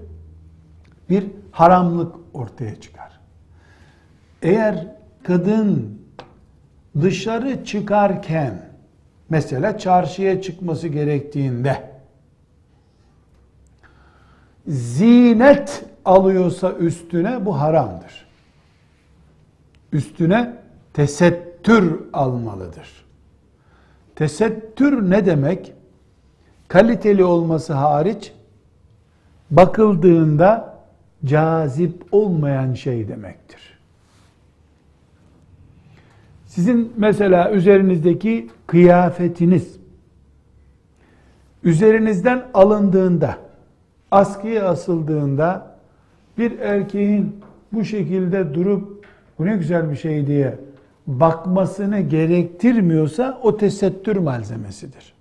[1.10, 3.20] bir haramlık ortaya çıkar.
[4.42, 4.86] Eğer
[5.22, 5.98] kadın
[7.00, 8.68] dışarı çıkarken
[9.28, 11.93] mesela çarşıya çıkması gerektiğinde
[14.68, 18.26] zinet alıyorsa üstüne bu haramdır.
[19.92, 20.56] Üstüne
[20.92, 23.04] tesettür almalıdır.
[24.16, 25.72] Tesettür ne demek?
[26.68, 28.32] Kaliteli olması hariç
[29.50, 30.78] bakıldığında
[31.24, 33.78] cazip olmayan şey demektir.
[36.46, 39.76] Sizin mesela üzerinizdeki kıyafetiniz
[41.64, 43.43] üzerinizden alındığında
[44.14, 45.76] askıya asıldığında
[46.38, 47.36] bir erkeğin
[47.72, 49.06] bu şekilde durup
[49.38, 50.58] bu ne güzel bir şey diye
[51.06, 55.14] bakmasını gerektirmiyorsa o tesettür malzemesidir.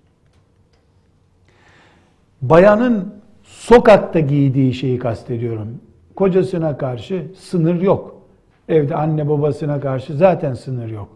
[2.42, 5.80] Bayanın sokakta giydiği şeyi kastediyorum.
[6.16, 8.20] Kocasına karşı sınır yok.
[8.68, 11.08] Evde anne babasına karşı zaten sınır yok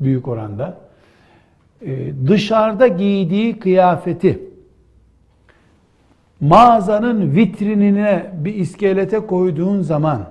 [0.00, 0.78] büyük oranda.
[1.86, 4.51] Ee, dışarıda giydiği kıyafeti
[6.42, 10.28] mağazanın vitrinine bir iskelete koyduğun zaman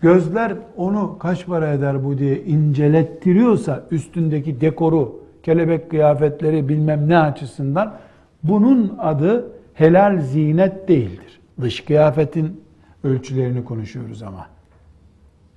[0.00, 7.94] gözler onu kaç para eder bu diye incelettiriyorsa üstündeki dekoru, kelebek kıyafetleri bilmem ne açısından
[8.42, 11.40] bunun adı helal zinet değildir.
[11.60, 12.60] Dış kıyafetin
[13.04, 14.46] ölçülerini konuşuyoruz ama.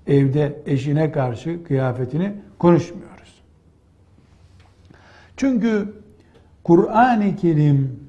[0.08, 3.42] Evde eşine karşı kıyafetini konuşmuyoruz.
[5.38, 5.94] Çünkü
[6.64, 8.07] Kur'an-ı Kerim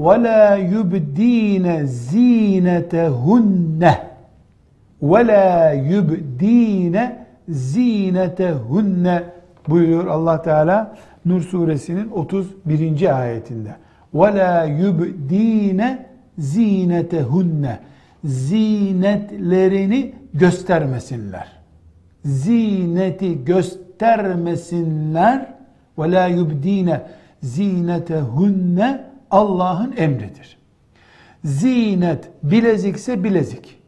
[0.00, 3.98] ve la yubdine zinetehunne
[5.02, 9.22] ve la yubdine zinetehunne
[9.68, 13.20] buyuruyor Allah Teala Nur suresinin 31.
[13.20, 13.76] ayetinde.
[14.14, 16.06] La yubdine
[16.38, 17.78] zinetehunne
[18.24, 21.48] zinetlerini göstermesinler.
[22.24, 25.46] Zineti göstermesinler
[25.98, 27.02] ve la yubdine
[27.42, 30.58] zinetehunne Allah'ın emridir.
[31.44, 33.82] Zinet bilezikse bilezik,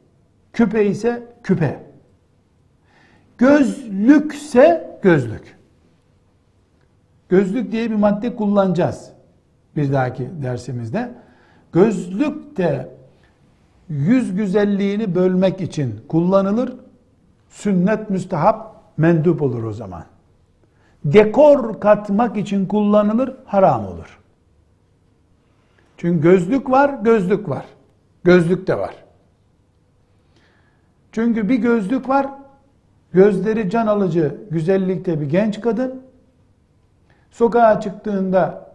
[0.53, 1.82] küpe ise küpe,
[3.38, 5.57] gözlükse gözlük.
[7.28, 9.12] Gözlük diye bir madde kullanacağız
[9.76, 11.14] bir dahaki dersimizde.
[11.72, 12.88] Gözlük de
[13.88, 16.76] yüz güzelliğini bölmek için kullanılır.
[17.48, 20.05] Sünnet müstehap mendup olur o zaman
[21.05, 24.18] dekor katmak için kullanılır, haram olur.
[25.96, 27.64] Çünkü gözlük var, gözlük var.
[28.24, 28.94] Gözlük de var.
[31.12, 32.26] Çünkü bir gözlük var,
[33.12, 36.03] gözleri can alıcı güzellikte bir genç kadın,
[37.30, 38.72] sokağa çıktığında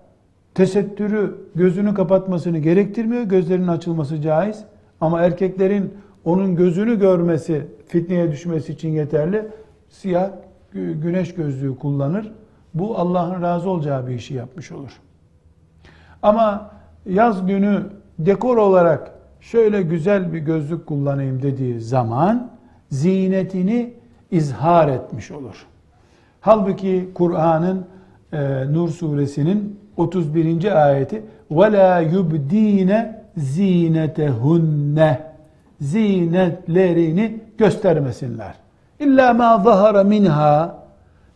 [0.54, 4.64] tesettürü gözünü kapatmasını gerektirmiyor, gözlerinin açılması caiz.
[5.02, 5.94] Ama erkeklerin
[6.26, 9.48] onun gözünü görmesi, fitneye düşmesi için yeterli.
[9.90, 10.30] Siyah
[10.77, 12.33] güneş gözlüğü kullanır.
[12.75, 15.01] Bu Allah'ın razı olacağı bir işi yapmış olur.
[16.23, 16.71] Ama
[17.07, 17.83] yaz günü
[18.19, 22.51] dekor olarak şöyle güzel bir gözlük kullanayım dediği zaman
[22.91, 23.95] zinetini
[24.31, 25.67] izhar etmiş olur.
[26.41, 27.87] Halbuki Kur'an'ın
[28.33, 30.87] e, Nur suresinin 31.
[30.87, 35.17] ayeti وَلَا يُبْد۪ينَ زِينَتَهُنَّ
[35.81, 38.55] Zinetlerini göstermesinler.
[39.00, 40.78] İlla ma zahara minha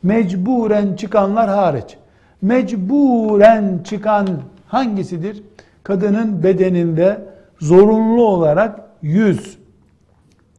[0.04, 1.98] mecburen çıkanlar hariç.
[2.42, 4.28] Mecburen çıkan
[4.68, 5.44] hangisidir?
[5.84, 7.22] Kadının bedeninde
[7.60, 9.58] zorunlu olarak yüz,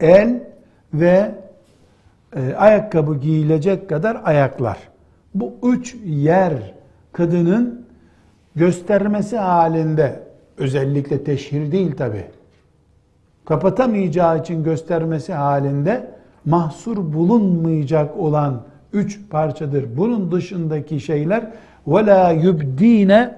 [0.00, 0.40] el
[0.94, 1.34] ve
[2.36, 4.78] e, ayakkabı giyilecek kadar ayaklar.
[5.34, 6.52] Bu üç yer
[7.12, 7.86] kadının
[8.56, 10.22] göstermesi halinde
[10.58, 12.24] özellikle teşhir değil tabi.
[13.44, 16.10] Kapatamayacağı için göstermesi halinde
[16.45, 18.61] mahsur bulunmayacak olan
[18.93, 19.97] üç parçadır.
[19.97, 21.51] Bunun dışındaki şeyler
[21.87, 23.29] وَلَا يُبْد۪ينَ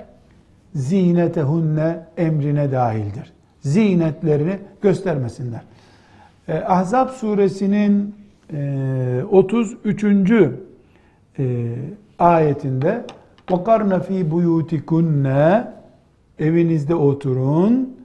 [0.75, 3.33] zinetehunne emrine dahildir.
[3.61, 5.61] Zinetlerini göstermesinler.
[6.47, 8.15] E, Ahzab suresinin
[8.53, 10.31] e, 33.
[11.39, 11.75] E,
[12.19, 13.05] ayetinde
[13.47, 15.63] وَقَرْنَ ف۪ي بُيُوتِكُنَّ
[16.39, 17.95] Evinizde oturun.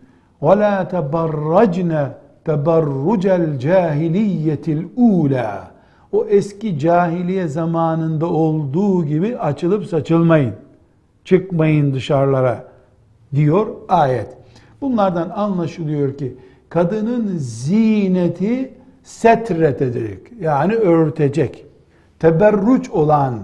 [0.42, 2.08] وَلَا تَبَرَّجْنَ
[2.45, 5.71] teberrucel cahiliyetil ula.
[6.11, 10.53] O eski cahiliye zamanında olduğu gibi açılıp saçılmayın.
[11.25, 12.65] Çıkmayın dışarılara
[13.35, 14.37] diyor ayet.
[14.81, 16.35] Bunlardan anlaşılıyor ki
[16.69, 18.73] kadının zineti
[19.03, 21.65] setretecek yani örtecek.
[22.19, 23.39] Teberruç olan,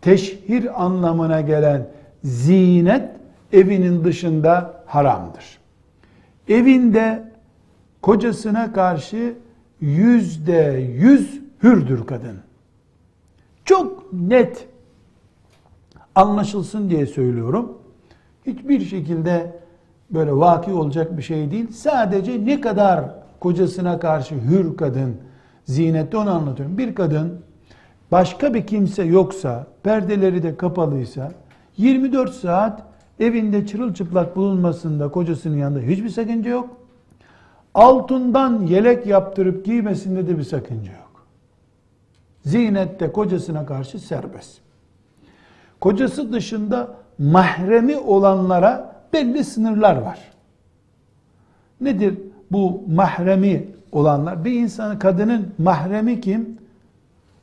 [0.00, 1.86] teşhir anlamına gelen
[2.24, 3.08] zinet
[3.52, 5.58] evinin dışında haramdır.
[6.48, 7.29] Evinde
[8.02, 9.34] kocasına karşı
[9.80, 12.36] yüzde yüz hürdür kadın.
[13.64, 14.68] Çok net
[16.14, 17.78] anlaşılsın diye söylüyorum.
[18.46, 19.60] Hiçbir şekilde
[20.10, 21.72] böyle vaki olacak bir şey değil.
[21.72, 23.04] Sadece ne kadar
[23.40, 25.16] kocasına karşı hür kadın
[25.64, 26.78] zinette onu anlatıyorum.
[26.78, 27.40] Bir kadın
[28.12, 31.32] başka bir kimse yoksa, perdeleri de kapalıysa
[31.76, 32.82] 24 saat
[33.20, 36.79] evinde çırılçıplak bulunmasında kocasının yanında hiçbir sakınca yok.
[37.74, 41.26] Altından yelek yaptırıp giymesinde de bir sakınca yok.
[42.44, 44.58] Zinette kocasına karşı serbest.
[45.80, 50.18] Kocası dışında mahremi olanlara belli sınırlar var.
[51.80, 52.18] Nedir
[52.50, 54.44] bu mahremi olanlar?
[54.44, 56.58] Bir insanın, kadının mahremi kim?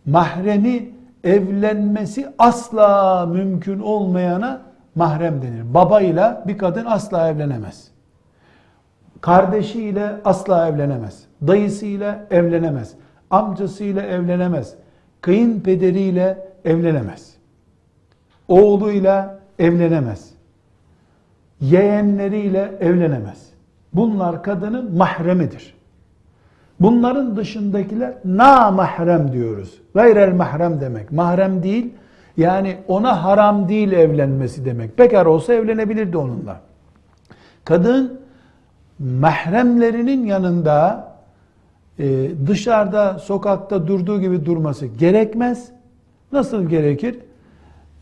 [0.06, 0.90] Mahremi
[1.24, 4.62] evlenmesi asla mümkün olmayana
[4.96, 5.74] mahrem denir.
[5.74, 7.97] Babayla bir kadın asla evlenemez.
[9.22, 11.24] Kardeşiyle asla evlenemez.
[11.48, 12.94] Dayısıyla evlenemez.
[13.30, 14.74] Amcasıyla evlenemez.
[15.22, 17.34] Kayınpederiyle evlenemez.
[18.48, 20.30] Oğluyla evlenemez.
[21.62, 23.48] Yeğenleriyle evlenemez.
[23.94, 25.78] Bunlar kadının mahremidir.
[26.80, 29.82] Bunların dışındakiler na mahrem diyoruz.
[29.94, 31.12] Gayrel mahrem demek.
[31.12, 31.94] Mahrem değil,
[32.38, 35.00] yani ona haram değil evlenmesi demek.
[35.00, 36.60] Bekar olsa evlenebilirdi onunla.
[37.66, 38.22] Kadın
[39.00, 41.08] mahremlerinin yanında
[42.00, 45.72] e, dışarıda sokakta durduğu gibi durması gerekmez.
[46.32, 47.20] Nasıl gerekir?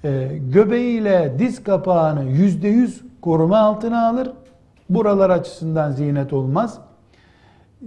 [0.04, 4.32] E, göbeğiyle diz kapağını yüzde yüz koruma altına alır.
[4.89, 6.78] Buralar açısından zinet olmaz.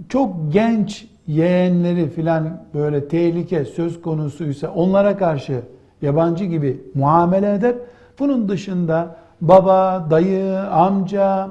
[0.09, 5.61] Çok genç yeğenleri filan böyle tehlike söz konusuysa onlara karşı
[6.01, 7.75] yabancı gibi muamele eder.
[8.19, 11.49] Bunun dışında baba, dayı, amca,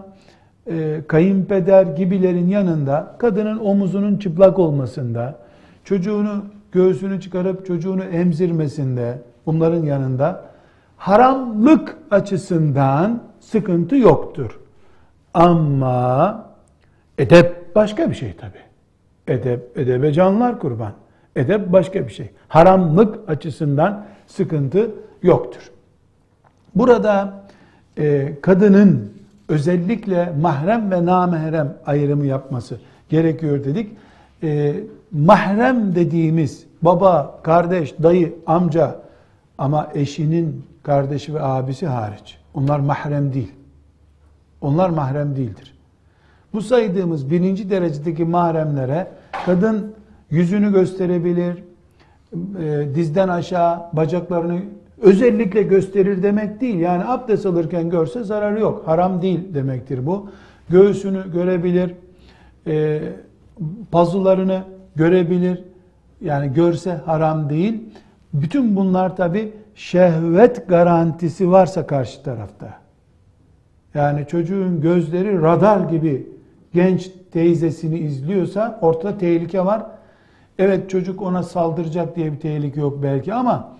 [0.69, 5.39] e, kayınpeder gibilerin yanında kadının omuzunun çıplak olmasında,
[5.85, 10.45] çocuğunu göğsünü çıkarıp çocuğunu emzirmesinde, bunların yanında
[10.97, 14.61] haramlık açısından sıkıntı yoktur.
[15.35, 16.47] Ama
[17.19, 18.59] edep başka bir şey tabi.
[19.29, 20.93] Edep, edebe canlar kurban.
[21.37, 22.31] Edep başka bir şey.
[22.49, 24.91] Haramlık açısından sıkıntı
[25.23, 25.71] yoktur.
[26.75, 27.45] Burada
[27.99, 29.13] e, kadının
[29.49, 32.79] özellikle mahrem ve namahrem ayrımı yapması
[33.09, 33.91] gerekiyor dedik.
[34.43, 34.75] E,
[35.13, 38.97] mahrem dediğimiz baba, kardeş, dayı, amca
[39.59, 42.39] ama eşinin kardeşi ve abisi hariç.
[42.55, 43.53] Onlar mahrem değil.
[44.61, 45.75] Onlar mahrem değildir.
[46.53, 49.07] Bu saydığımız birinci derecedeki mahremlere
[49.47, 49.95] kadın
[50.31, 51.65] yüzünü gösterebilir,
[52.61, 54.61] e, dizden aşağı bacaklarını
[55.03, 56.79] özellikle gösterir demek değil.
[56.79, 58.83] Yani abdest alırken görse zararı yok.
[58.87, 60.31] Haram değil demektir bu.
[60.69, 61.95] Göğsünü görebilir,
[62.67, 63.01] e,
[63.91, 64.63] pazularını
[64.97, 65.65] görebilir.
[66.21, 67.81] Yani görse haram değil.
[68.33, 72.75] Bütün bunlar tabi şehvet garantisi varsa karşı tarafta.
[73.95, 76.27] Yani çocuğun gözleri radar gibi
[76.75, 79.83] genç teyzesini izliyorsa ortada tehlike var.
[80.59, 83.77] Evet çocuk ona saldıracak diye bir tehlike yok belki ama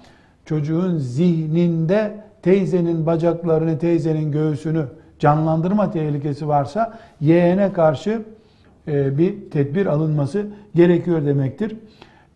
[0.49, 4.85] çocuğun zihninde teyzenin bacaklarını, teyzenin göğsünü
[5.19, 8.23] canlandırma tehlikesi varsa yeğene karşı
[8.89, 11.77] e, bir tedbir alınması gerekiyor demektir.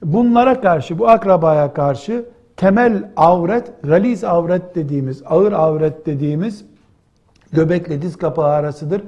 [0.04, 2.24] Bunlara karşı, bu akrabaya karşı
[2.56, 6.64] temel avret, galiz avret dediğimiz, ağır avret dediğimiz
[7.52, 9.02] göbekle diz kapağı arasıdır.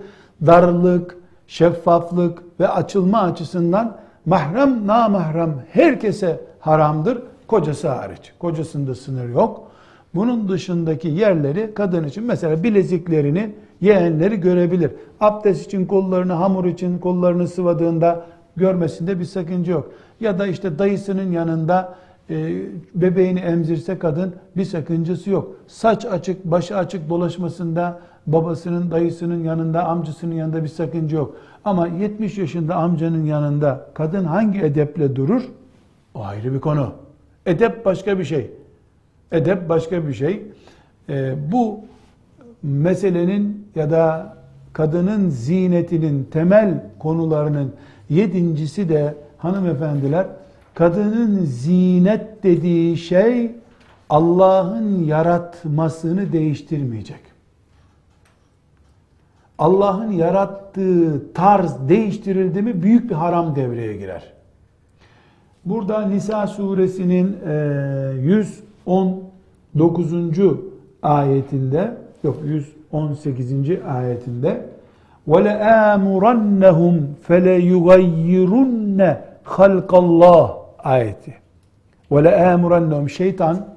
[0.46, 3.96] Darlık, şeffaflık ve açılma açısından
[4.26, 7.22] mahrem, namahrem herkese haramdır.
[7.55, 8.32] Kocası hariç.
[8.38, 9.70] Kocasında sınır yok.
[10.14, 14.90] Bunun dışındaki yerleri kadın için mesela bileziklerini yeğenleri görebilir.
[15.20, 18.26] Abdest için kollarını, hamur için kollarını sıvadığında
[18.57, 19.92] görmesinde bir sakınca yok.
[20.20, 21.94] Ya da işte dayısının yanında
[22.30, 22.62] e,
[22.94, 25.57] bebeğini emzirse kadın bir sakıncası yok.
[25.66, 31.36] Saç açık, başı açık dolaşmasında babasının, dayısının yanında, amcasının yanında bir sakınca yok.
[31.64, 35.42] Ama 70 yaşında amcanın yanında kadın hangi edeple durur?
[36.14, 37.03] O ayrı bir konu.
[37.47, 38.51] Edep başka bir şey.
[39.32, 40.42] Edep başka bir şey.
[41.09, 41.80] Ee, bu
[42.62, 44.36] meselenin ya da
[44.72, 47.72] kadının zinetinin temel konularının
[48.11, 50.26] yedincisi de hanımefendiler
[50.74, 53.51] kadının zinet dediği şey
[54.11, 57.20] Allah'ın yaratmasını değiştirmeyecek.
[59.59, 64.34] Allah'ın yarattığı tarz değiştirildi mi büyük bir haram devreye girer.
[65.65, 67.38] Burada Nisa suresinin
[68.22, 70.13] 119.
[71.03, 72.38] ayetinde yok
[72.91, 73.53] 118.
[73.88, 74.70] ayetinde
[75.28, 76.95] وَلَآمُرَنَّهُمْ
[77.28, 78.99] فَلَيُغَيِّرُنَّ
[79.45, 80.47] خَلْقَ اللّٰهِ
[80.84, 81.34] ayeti.
[82.11, 83.67] وَلَآمُرَنَّهُمْ Şeytan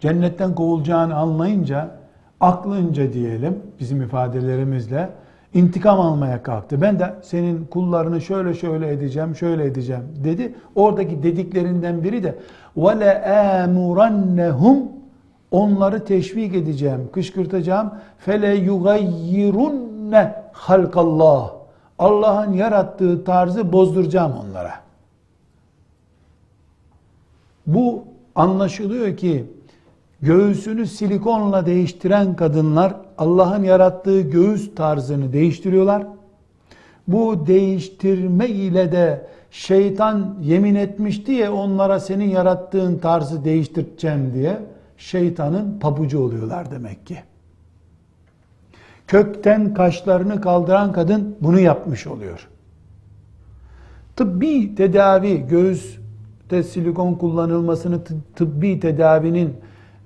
[0.00, 1.90] cennetten kovulacağını anlayınca
[2.40, 5.08] aklınca diyelim bizim ifadelerimizle
[5.54, 6.80] intikam almaya kalktı.
[6.80, 10.54] Ben de senin kullarını şöyle şöyle edeceğim, şöyle edeceğim dedi.
[10.74, 12.34] Oradaki dediklerinden biri de
[12.76, 14.82] وَلَآمُرَنَّهُمْ
[15.52, 17.94] onları teşvik edeceğim, kışkırtacağım.
[18.18, 21.52] Fele yugayyirunne halkallah.
[21.98, 24.72] Allah'ın yarattığı tarzı bozduracağım onlara.
[27.66, 29.44] Bu anlaşılıyor ki
[30.22, 36.03] göğsünü silikonla değiştiren kadınlar Allah'ın yarattığı göğüs tarzını değiştiriyorlar.
[37.07, 44.57] Bu değiştirme ile de şeytan yemin etmişti ya onlara senin yarattığın tarzı değiştireceğim diye
[44.97, 47.17] şeytanın pabucu oluyorlar demek ki.
[49.07, 52.47] Kökten kaşlarını kaldıran kadın bunu yapmış oluyor.
[54.15, 57.99] Tıbbi tedavi, göğüste silikon kullanılmasını
[58.35, 59.53] tıbbi tedavinin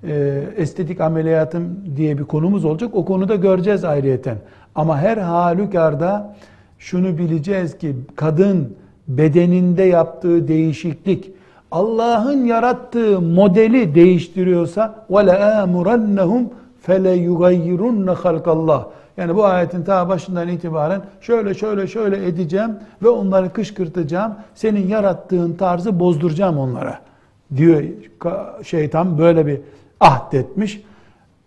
[0.03, 2.89] e, estetik ameliyatım diye bir konumuz olacak.
[2.93, 4.37] O konuda göreceğiz ayrıyeten.
[4.75, 6.35] Ama her halükarda
[6.79, 8.75] şunu bileceğiz ki kadın
[9.07, 11.31] bedeninde yaptığı değişiklik
[11.71, 16.45] Allah'ın yarattığı modeli değiştiriyorsa وَلَآمُرَنَّهُمْ
[16.87, 18.83] فَلَيُغَيِّرُنَّ خَلْقَ اللّٰهِ
[19.17, 22.71] Yani bu ayetin ta başından itibaren şöyle şöyle şöyle edeceğim
[23.03, 24.35] ve onları kışkırtacağım.
[24.55, 26.99] Senin yarattığın tarzı bozduracağım onlara
[27.55, 27.83] diyor
[28.63, 29.61] şeytan böyle bir
[30.02, 30.82] ahdetmiş.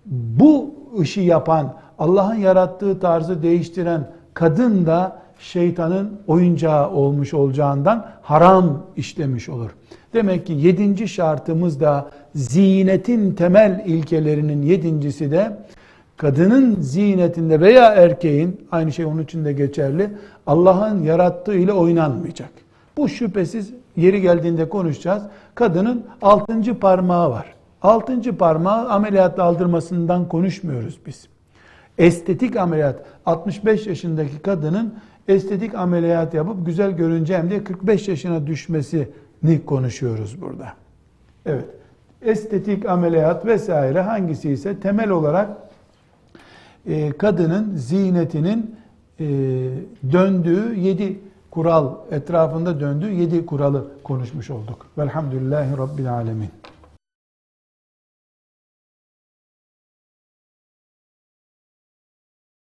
[0.06, 9.50] Bu işi yapan, Allah'ın yarattığı tarzı değiştiren kadın da şeytanın oyuncağı olmuş olacağından haram işlemiş
[9.50, 9.72] olur.
[10.14, 15.58] Demek ki yedinci şartımız da zinetin temel ilkelerinin yedincisi de
[16.18, 20.10] kadının zinetinde veya erkeğin aynı şey onun için de geçerli
[20.48, 22.50] Allah'ın yarattığı ile oynanmayacak.
[22.98, 25.24] Bu şüphesiz yeri geldiğinde konuşacağız.
[25.56, 27.55] Kadının altıncı parmağı var.
[27.86, 31.28] Altıncı parmağı ameliyatla aldırmasından konuşmuyoruz biz.
[31.98, 34.94] Estetik ameliyat 65 yaşındaki kadının
[35.28, 39.08] estetik ameliyat yapıp güzel görüneceğim diye 45 yaşına düşmesini
[39.66, 40.74] konuşuyoruz burada.
[41.46, 41.66] Evet.
[42.22, 45.50] Estetik ameliyat vesaire hangisi ise temel olarak
[46.86, 48.76] e, kadının zinetinin
[49.20, 49.26] e,
[50.12, 51.20] döndüğü yedi
[51.52, 54.86] kural etrafında döndüğü yedi kuralı konuşmuş olduk.
[54.98, 56.50] Velhamdülillahi Rabbil Alemin.